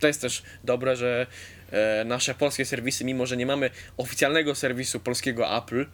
To 0.00 0.06
jest 0.06 0.20
też 0.20 0.42
dobre, 0.64 0.96
że 0.96 1.26
e, 1.70 2.04
nasze 2.04 2.34
polskie 2.34 2.64
serwisy, 2.64 3.04
mimo 3.04 3.26
że 3.26 3.36
nie 3.36 3.46
mamy 3.46 3.70
oficjalnego 3.96 4.54
serwisu 4.54 5.00
polskiego 5.00 5.56
Apple, 5.56 5.86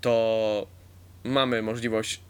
to 0.00 0.66
mamy 1.24 1.62
możliwość 1.62 2.20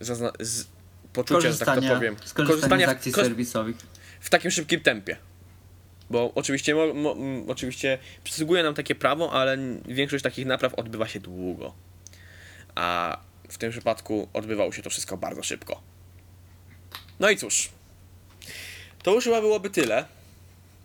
poczucia, 1.12 1.52
że 1.52 1.58
tak 1.58 1.66
to 1.66 1.74
Korzystania, 1.74 1.94
powiem, 1.94 2.16
skorzystania 2.24 2.86
z 2.86 2.90
akcji 2.90 3.12
serwisowych. 3.12 3.76
w 4.20 4.30
takim 4.30 4.50
szybkim 4.50 4.80
tempie. 4.80 5.16
Bo 6.10 6.32
oczywiście, 6.34 6.74
mo, 6.74 6.94
mo, 6.94 7.16
oczywiście 7.48 7.98
przysługuje 8.24 8.62
nam 8.62 8.74
takie 8.74 8.94
prawo, 8.94 9.32
ale 9.32 9.58
większość 9.88 10.24
takich 10.24 10.46
napraw 10.46 10.74
odbywa 10.74 11.08
się 11.08 11.20
długo. 11.20 11.74
A 12.74 13.18
w 13.48 13.58
tym 13.58 13.70
przypadku 13.70 14.28
odbywało 14.32 14.72
się 14.72 14.82
to 14.82 14.90
wszystko 14.90 15.16
bardzo 15.16 15.42
szybko. 15.42 15.82
No 17.20 17.30
i 17.30 17.36
cóż. 17.36 17.68
To 19.02 19.14
już 19.14 19.24
chyba 19.24 19.40
byłoby 19.40 19.70
tyle. 19.70 20.04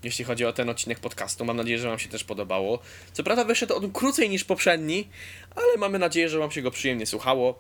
Jeśli 0.04 0.26
chodzi 0.26 0.46
o 0.46 0.54
ten 0.54 0.70
odcinek 0.70 1.00
podcastu, 1.00 1.46
mam 1.46 1.58
nadzieję, 1.58 1.80
że 1.80 1.88
Wam 1.90 2.00
się 2.00 2.10
też 2.10 2.24
podobało. 2.24 2.80
Co 3.13 3.24
prawda 3.24 3.44
wyszedł 3.44 3.76
on 3.76 3.92
krócej 3.92 4.30
niż 4.30 4.44
poprzedni, 4.44 5.10
ale 5.56 5.78
mamy 5.78 6.00
nadzieję, 6.00 6.30
że 6.30 6.40
Wam 6.40 6.52
się 6.52 6.62
go 6.62 6.72
przyjemnie 6.72 7.06
słuchało. 7.06 7.60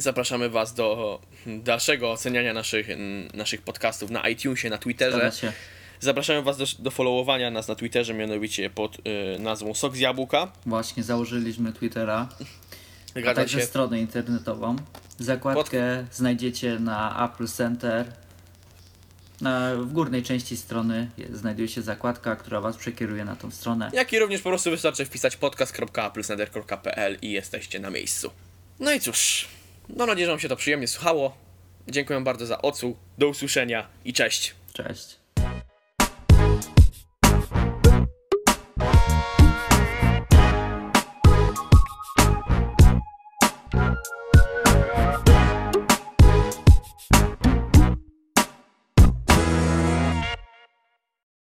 Zapraszamy 0.00 0.50
Was 0.50 0.74
do 0.74 1.20
dalszego 1.46 2.10
oceniania 2.12 2.52
naszych, 2.54 2.86
naszych 3.34 3.62
podcastów 3.62 4.10
na 4.10 4.28
iTunesie, 4.28 4.70
na 4.70 4.78
Twitterze. 4.78 5.32
Zapraszamy 6.00 6.42
Was 6.42 6.56
do, 6.58 6.64
do 6.78 6.90
followowania 6.90 7.50
nas 7.50 7.68
na 7.68 7.74
Twitterze, 7.74 8.14
mianowicie 8.14 8.70
pod 8.70 8.98
y, 8.98 9.38
nazwą 9.38 9.74
Sok 9.74 9.96
z 9.96 9.98
Jabłka. 9.98 10.52
Właśnie 10.66 11.02
założyliśmy 11.02 11.72
Twittera, 11.72 12.28
a 13.30 13.34
także 13.34 13.60
się. 13.60 13.66
stronę 13.66 14.00
internetową. 14.00 14.76
Zakładkę 15.18 16.06
znajdziecie 16.12 16.78
na 16.78 17.28
Apple 17.30 17.46
Center. 17.48 18.12
Na, 19.40 19.74
w 19.76 19.92
górnej 19.92 20.22
części 20.22 20.56
strony 20.56 21.10
je- 21.18 21.36
znajduje 21.36 21.68
się 21.68 21.82
zakładka, 21.82 22.36
która 22.36 22.60
Was 22.60 22.76
przekieruje 22.76 23.24
na 23.24 23.36
tą 23.36 23.50
stronę. 23.50 23.90
Jak 23.94 24.12
i 24.12 24.18
również 24.18 24.40
po 24.42 24.48
prostu 24.48 24.70
wystarczy 24.70 25.04
wpisać 25.04 25.36
podcast.applesneder.pl 25.36 27.18
i 27.22 27.30
jesteście 27.32 27.80
na 27.80 27.90
miejscu. 27.90 28.30
No 28.80 28.92
i 28.92 29.00
cóż, 29.00 29.48
mam 29.96 30.08
nadzieję, 30.08 30.26
że 30.26 30.32
Wam 30.32 30.40
się 30.40 30.48
to 30.48 30.56
przyjemnie 30.56 30.88
słuchało. 30.88 31.36
Dziękuję 31.88 32.20
bardzo 32.20 32.46
za 32.46 32.62
odsłuch, 32.62 32.96
do 33.18 33.28
usłyszenia 33.28 33.88
i 34.04 34.12
cześć. 34.12 34.54
Cześć. 34.72 35.19